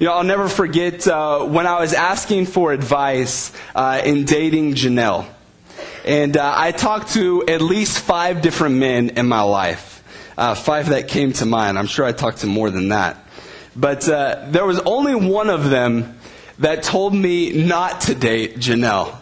You 0.00 0.06
know, 0.08 0.14
I'll 0.14 0.24
never 0.24 0.48
forget 0.48 1.06
uh, 1.06 1.44
when 1.44 1.68
I 1.68 1.78
was 1.78 1.92
asking 1.92 2.46
for 2.46 2.72
advice 2.72 3.52
uh, 3.76 4.02
in 4.04 4.24
dating 4.24 4.74
Janelle. 4.74 5.24
And 6.04 6.36
uh, 6.36 6.52
I 6.56 6.72
talked 6.72 7.12
to 7.12 7.44
at 7.46 7.62
least 7.62 8.00
five 8.00 8.42
different 8.42 8.74
men 8.74 9.10
in 9.10 9.28
my 9.28 9.42
life. 9.42 10.02
Uh, 10.36 10.56
five 10.56 10.88
that 10.88 11.06
came 11.06 11.32
to 11.34 11.46
mind. 11.46 11.78
I'm 11.78 11.86
sure 11.86 12.04
I 12.04 12.10
talked 12.10 12.38
to 12.38 12.48
more 12.48 12.70
than 12.70 12.88
that. 12.88 13.24
But 13.76 14.08
uh, 14.08 14.46
there 14.48 14.66
was 14.66 14.80
only 14.80 15.14
one 15.14 15.48
of 15.48 15.70
them 15.70 16.16
that 16.60 16.82
told 16.82 17.14
me 17.14 17.52
not 17.64 18.02
to 18.02 18.14
date 18.14 18.56
Janelle. 18.56 19.16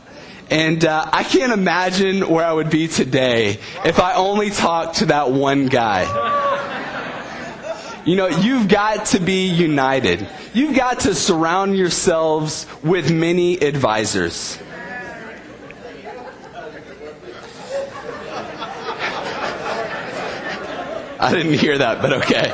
And 0.51 0.85
uh, 0.85 1.09
I 1.13 1.25
can't 1.25 1.53
imagine 1.53 2.29
where 2.29 2.45
I 2.45 2.53
would 2.53 2.71
be 2.71 2.89
today 2.89 3.59
if 3.85 4.01
I 4.01 4.15
only 4.15 4.51
talked 4.51 4.97
to 4.97 5.07
that 5.07 5.31
one 5.31 5.67
guy. 5.67 6.05
You 8.05 8.17
know, 8.17 8.27
you've 8.27 8.69
got 8.69 9.07
to 9.07 9.21
be 9.21 9.49
united. 9.49 10.27
You've 10.55 10.75
got 10.75 11.01
to 11.01 11.15
surround 11.15 11.77
yourselves 11.77 12.67
with 12.83 13.13
many 13.13 13.59
advisors. 13.59 14.59
I 21.21 21.33
didn't 21.35 21.59
hear 21.59 21.77
that, 21.79 22.01
but 22.01 22.13
okay. 22.15 22.47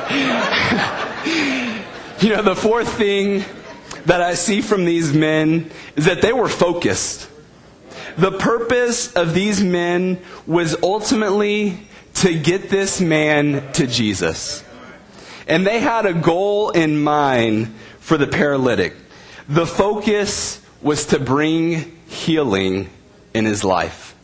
you 2.27 2.35
know, 2.35 2.41
the 2.41 2.55
fourth 2.55 2.91
thing 2.97 3.45
that 4.05 4.21
I 4.21 4.35
see 4.35 4.61
from 4.61 4.85
these 4.85 5.13
men 5.13 5.71
is 5.95 6.05
that 6.05 6.21
they 6.21 6.33
were 6.33 6.49
focused. 6.49 7.29
The 8.17 8.31
purpose 8.31 9.13
of 9.13 9.33
these 9.33 9.63
men 9.63 10.19
was 10.47 10.75
ultimately 10.81 11.79
to 12.15 12.37
get 12.37 12.69
this 12.69 13.01
man 13.01 13.71
to 13.73 13.87
Jesus. 13.87 14.63
And 15.47 15.65
they 15.65 15.79
had 15.79 16.05
a 16.05 16.13
goal 16.13 16.69
in 16.69 16.97
mind 17.03 17.73
for 17.99 18.17
the 18.17 18.27
paralytic. 18.27 18.95
The 19.49 19.65
focus 19.65 20.61
was 20.81 21.07
to 21.07 21.19
bring 21.19 21.99
healing 22.07 22.89
in 23.33 23.45
his 23.45 23.63
life. 23.63 24.15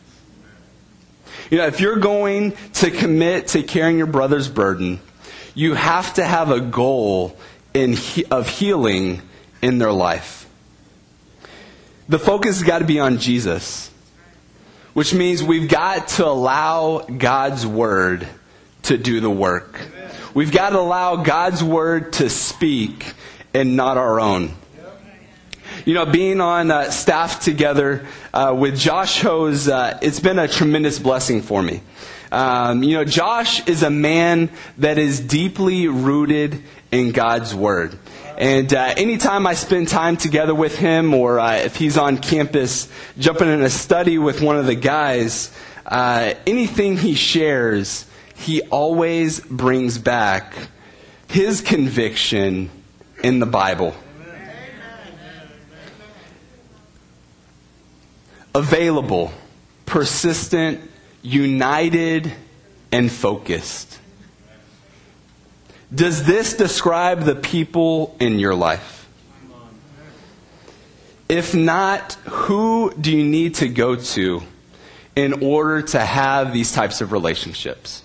You 1.50 1.58
know, 1.58 1.66
if 1.66 1.80
you're 1.80 1.96
going 1.96 2.54
to 2.74 2.90
commit 2.90 3.48
to 3.48 3.62
carrying 3.62 3.98
your 3.98 4.06
brother's 4.06 4.48
burden, 4.48 5.00
you 5.54 5.74
have 5.74 6.14
to 6.14 6.24
have 6.24 6.50
a 6.50 6.60
goal 6.60 7.36
in 7.74 7.96
of 8.30 8.48
healing 8.48 9.20
in 9.62 9.78
their 9.78 9.92
life. 9.92 10.48
The 12.08 12.18
focus 12.18 12.58
has 12.58 12.66
got 12.66 12.80
to 12.80 12.84
be 12.84 13.00
on 13.00 13.18
Jesus, 13.18 13.90
which 14.92 15.14
means 15.14 15.42
we've 15.42 15.68
got 15.68 16.08
to 16.08 16.26
allow 16.26 16.98
God's 16.98 17.66
word 17.66 18.28
to 18.82 18.98
do 18.98 19.20
the 19.20 19.30
work. 19.30 19.80
We've 20.34 20.52
got 20.52 20.70
to 20.70 20.80
allow 20.80 21.16
God's 21.16 21.62
word 21.62 22.14
to 22.14 22.28
speak 22.28 23.14
and 23.54 23.76
not 23.76 23.96
our 23.96 24.18
own. 24.18 24.52
You 25.84 25.94
know, 25.94 26.06
being 26.06 26.40
on 26.40 26.70
uh, 26.70 26.90
staff 26.90 27.40
together 27.40 28.06
uh, 28.32 28.54
with 28.56 28.78
Josh 28.78 29.20
Hose, 29.20 29.68
uh, 29.68 29.98
it's 30.02 30.20
been 30.20 30.38
a 30.38 30.48
tremendous 30.48 30.98
blessing 30.98 31.42
for 31.42 31.62
me. 31.62 31.80
Um, 32.30 32.82
you 32.82 32.94
know, 32.94 33.04
Josh 33.04 33.66
is 33.66 33.82
a 33.82 33.90
man 33.90 34.50
that 34.78 34.96
is 34.96 35.20
deeply 35.20 35.88
rooted 35.88 36.62
in 36.92 37.10
God's 37.10 37.54
Word. 37.54 37.98
And 38.38 38.72
uh, 38.72 38.94
anytime 38.96 39.46
I 39.46 39.54
spend 39.54 39.88
time 39.88 40.16
together 40.16 40.54
with 40.54 40.76
him, 40.76 41.14
or 41.14 41.40
uh, 41.40 41.54
if 41.56 41.76
he's 41.76 41.96
on 41.98 42.18
campus 42.18 42.88
jumping 43.18 43.48
in 43.48 43.62
a 43.62 43.70
study 43.70 44.18
with 44.18 44.40
one 44.40 44.56
of 44.56 44.66
the 44.66 44.74
guys, 44.74 45.52
uh, 45.86 46.34
anything 46.46 46.96
he 46.96 47.14
shares, 47.14 48.06
he 48.36 48.62
always 48.62 49.40
brings 49.40 49.98
back 49.98 50.54
his 51.28 51.60
conviction 51.60 52.70
in 53.22 53.38
the 53.38 53.46
Bible. 53.46 53.94
Available, 58.54 59.32
persistent, 59.86 60.80
united, 61.22 62.32
and 62.90 63.10
focused. 63.10 63.98
Does 65.94 66.24
this 66.24 66.54
describe 66.54 67.22
the 67.24 67.34
people 67.34 68.16
in 68.18 68.38
your 68.38 68.54
life? 68.54 69.08
If 71.28 71.54
not, 71.54 72.14
who 72.24 72.94
do 72.94 73.10
you 73.10 73.24
need 73.24 73.56
to 73.56 73.68
go 73.68 73.96
to 73.96 74.42
in 75.16 75.42
order 75.42 75.82
to 75.82 76.00
have 76.00 76.52
these 76.52 76.72
types 76.72 77.00
of 77.00 77.12
relationships? 77.12 78.02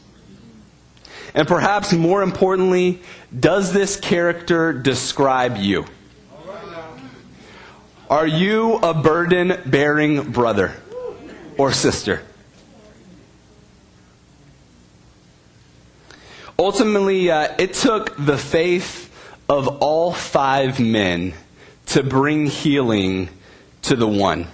And 1.34 1.48
perhaps 1.48 1.94
more 1.94 2.24
importantly, 2.24 3.02
does 3.38 3.72
this 3.74 3.98
character 3.98 4.74
describe 4.74 5.58
you? 5.58 5.86
Are 8.10 8.28
you 8.28 8.76
a 8.76 8.94
burden 8.94 9.62
bearing 9.66 10.32
brother 10.32 10.74
or 11.58 11.72
sister? 11.74 12.22
Ultimately, 16.60 17.30
uh, 17.30 17.54
it 17.60 17.74
took 17.74 18.16
the 18.18 18.38
faith 18.38 19.14
of 19.48 19.68
all 19.82 20.12
five 20.12 20.80
men 20.80 21.34
to 21.88 22.04
bring 22.04 22.48
healing 22.48 23.30
to 23.84 23.96
the 23.96 24.08
one. 24.08 24.48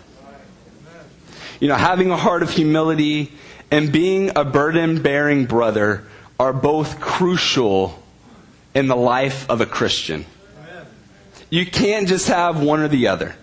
You 1.59 1.69
know, 1.69 1.75
having 1.75 2.11
a 2.11 2.17
heart 2.17 2.43
of 2.43 2.49
humility 2.49 3.31
and 3.71 3.91
being 3.91 4.31
a 4.35 4.43
burden 4.43 5.01
bearing 5.01 5.45
brother 5.45 6.05
are 6.39 6.53
both 6.53 6.99
crucial 6.99 8.03
in 8.75 8.87
the 8.87 8.95
life 8.95 9.49
of 9.49 9.61
a 9.61 9.65
Christian. 9.65 10.25
You 11.49 11.65
can't 11.65 12.07
just 12.07 12.27
have 12.27 12.61
one 12.61 12.81
or 12.81 12.87
the 12.87 13.07
other. 13.07 13.35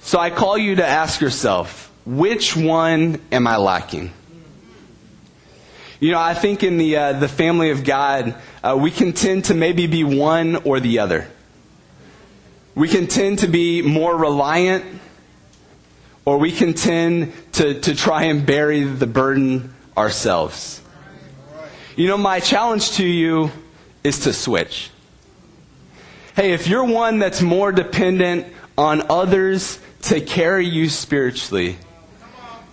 So 0.00 0.18
I 0.18 0.30
call 0.30 0.58
you 0.58 0.76
to 0.76 0.86
ask 0.86 1.20
yourself, 1.20 1.92
which 2.04 2.56
one 2.56 3.20
am 3.30 3.46
I 3.46 3.56
lacking? 3.58 4.12
You 6.04 6.12
know, 6.12 6.20
I 6.20 6.34
think 6.34 6.62
in 6.62 6.76
the, 6.76 6.98
uh, 6.98 7.12
the 7.14 7.28
family 7.28 7.70
of 7.70 7.82
God, 7.82 8.34
uh, 8.62 8.76
we 8.78 8.90
can 8.90 9.14
tend 9.14 9.46
to 9.46 9.54
maybe 9.54 9.86
be 9.86 10.04
one 10.04 10.56
or 10.56 10.78
the 10.78 10.98
other. 10.98 11.26
We 12.74 12.88
can 12.88 13.06
tend 13.06 13.38
to 13.38 13.46
be 13.46 13.80
more 13.80 14.14
reliant, 14.14 14.84
or 16.26 16.36
we 16.36 16.52
can 16.52 16.74
tend 16.74 17.32
to, 17.52 17.80
to 17.80 17.94
try 17.94 18.24
and 18.24 18.44
bury 18.44 18.82
the 18.84 19.06
burden 19.06 19.74
ourselves. 19.96 20.82
You 21.96 22.08
know, 22.08 22.18
my 22.18 22.38
challenge 22.38 22.90
to 22.96 23.06
you 23.06 23.50
is 24.02 24.18
to 24.24 24.34
switch. 24.34 24.90
Hey, 26.36 26.52
if 26.52 26.68
you're 26.68 26.84
one 26.84 27.18
that's 27.18 27.40
more 27.40 27.72
dependent 27.72 28.46
on 28.76 29.10
others 29.10 29.78
to 30.02 30.20
carry 30.20 30.66
you 30.66 30.90
spiritually, 30.90 31.78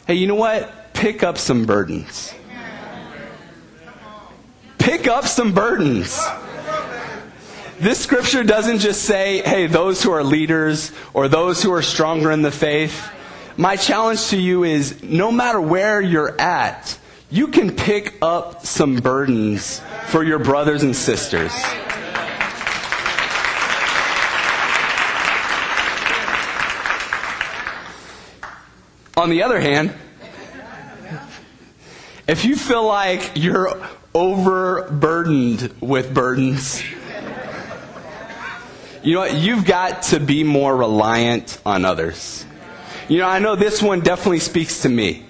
hey, 0.06 0.16
you 0.16 0.28
know 0.28 0.36
what? 0.36 0.94
Pick 0.94 1.24
up 1.24 1.38
some 1.38 1.66
burdens. 1.66 2.34
Pick 4.82 5.08
up 5.08 5.28
some 5.28 5.54
burdens. 5.54 6.20
This 7.80 8.00
scripture 8.00 8.44
doesn't 8.44 8.80
just 8.80 9.04
say, 9.04 9.44
hey, 9.44 9.68
those 9.68 10.02
who 10.02 10.12
are 10.12 10.24
leaders 10.24 10.92
or 11.14 11.28
those 11.28 11.62
who 11.62 11.72
are 11.72 11.84
stronger 11.84 12.32
in 12.32 12.42
the 12.42 12.50
faith. 12.50 13.08
My 13.58 13.76
challenge 13.76 14.30
to 14.30 14.38
you 14.38 14.64
is 14.64 15.04
no 15.04 15.32
matter 15.32 15.62
where 15.62 16.02
you're 16.02 16.40
at, 16.42 16.98
you 17.30 17.50
can 17.50 17.76
pick 17.76 18.18
up 18.24 18.66
some 18.66 18.96
burdens 18.96 19.82
for 20.08 20.24
your 20.24 20.40
brothers 20.40 20.82
and 20.82 20.96
sisters. 20.96 21.54
On 29.16 29.30
the 29.30 29.44
other 29.44 29.60
hand, 29.60 29.94
if 32.28 32.46
you 32.46 32.56
feel 32.56 32.84
like 32.84 33.34
you're 33.36 33.80
overburdened 34.14 35.74
with 35.80 36.14
burdens, 36.14 36.84
you 39.04 39.14
know 39.14 39.22
what? 39.22 39.36
You've 39.36 39.66
got 39.66 40.04
to 40.04 40.20
be 40.20 40.44
more 40.44 40.76
reliant 40.76 41.60
on 41.66 41.86
others. 41.86 42.46
You 43.10 43.18
know, 43.18 43.28
I 43.28 43.40
know 43.40 43.56
this 43.56 43.82
one 43.82 44.02
definitely 44.02 44.40
speaks 44.40 44.84
to 44.84 44.90
me. 44.90 45.26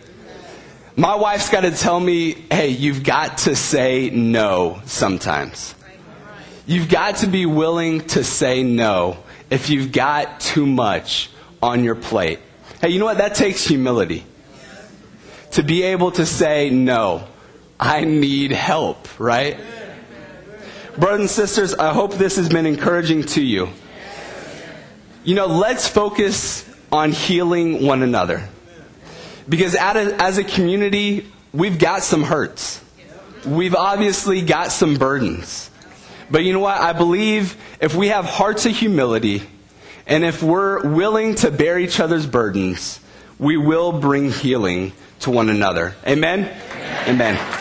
My 0.97 1.15
wife's 1.15 1.49
got 1.49 1.61
to 1.61 1.71
tell 1.71 1.99
me, 1.99 2.33
hey, 2.51 2.67
you've 2.67 3.03
got 3.03 3.39
to 3.39 3.55
say 3.55 4.09
no 4.09 4.81
sometimes. 4.85 5.73
You've 6.65 6.89
got 6.89 7.17
to 7.17 7.27
be 7.27 7.45
willing 7.45 8.01
to 8.07 8.23
say 8.23 8.61
no 8.61 9.17
if 9.49 9.69
you've 9.69 9.91
got 9.91 10.41
too 10.41 10.65
much 10.65 11.29
on 11.61 11.83
your 11.83 11.95
plate. 11.95 12.39
Hey, 12.81 12.89
you 12.89 12.99
know 12.99 13.05
what? 13.05 13.19
That 13.19 13.35
takes 13.35 13.65
humility. 13.65 14.25
To 15.51 15.63
be 15.63 15.83
able 15.83 16.11
to 16.11 16.25
say 16.25 16.69
no. 16.69 17.27
I 17.81 18.03
need 18.03 18.51
help, 18.51 19.07
right? 19.19 19.59
Brothers 20.97 21.19
and 21.21 21.29
sisters, 21.29 21.73
I 21.73 21.93
hope 21.93 22.13
this 22.13 22.35
has 22.35 22.47
been 22.47 22.67
encouraging 22.67 23.23
to 23.23 23.43
you. 23.43 23.69
you 25.23 25.33
know, 25.33 25.47
let's 25.47 25.87
focus 25.87 26.69
on 26.91 27.11
healing 27.11 27.87
one 27.87 28.03
another. 28.03 28.47
Because 29.49 29.75
as 29.75 30.37
a 30.37 30.43
community, 30.43 31.25
we've 31.53 31.79
got 31.79 32.03
some 32.03 32.21
hurts. 32.21 32.83
We've 33.47 33.73
obviously 33.73 34.43
got 34.43 34.71
some 34.71 34.97
burdens. 34.97 35.71
But 36.29 36.43
you 36.43 36.53
know 36.53 36.59
what? 36.59 36.79
I 36.79 36.93
believe 36.93 37.57
if 37.81 37.95
we 37.95 38.09
have 38.09 38.25
hearts 38.25 38.67
of 38.67 38.75
humility 38.75 39.41
and 40.05 40.23
if 40.23 40.43
we're 40.43 40.87
willing 40.87 41.33
to 41.35 41.49
bear 41.49 41.79
each 41.79 41.99
other's 41.99 42.27
burdens, 42.27 42.99
we 43.39 43.57
will 43.57 43.91
bring 43.91 44.31
healing 44.31 44.93
to 45.21 45.31
one 45.31 45.49
another. 45.49 45.95
Amen? 46.05 46.41
Amen. 47.07 47.37
Amen. 47.37 47.60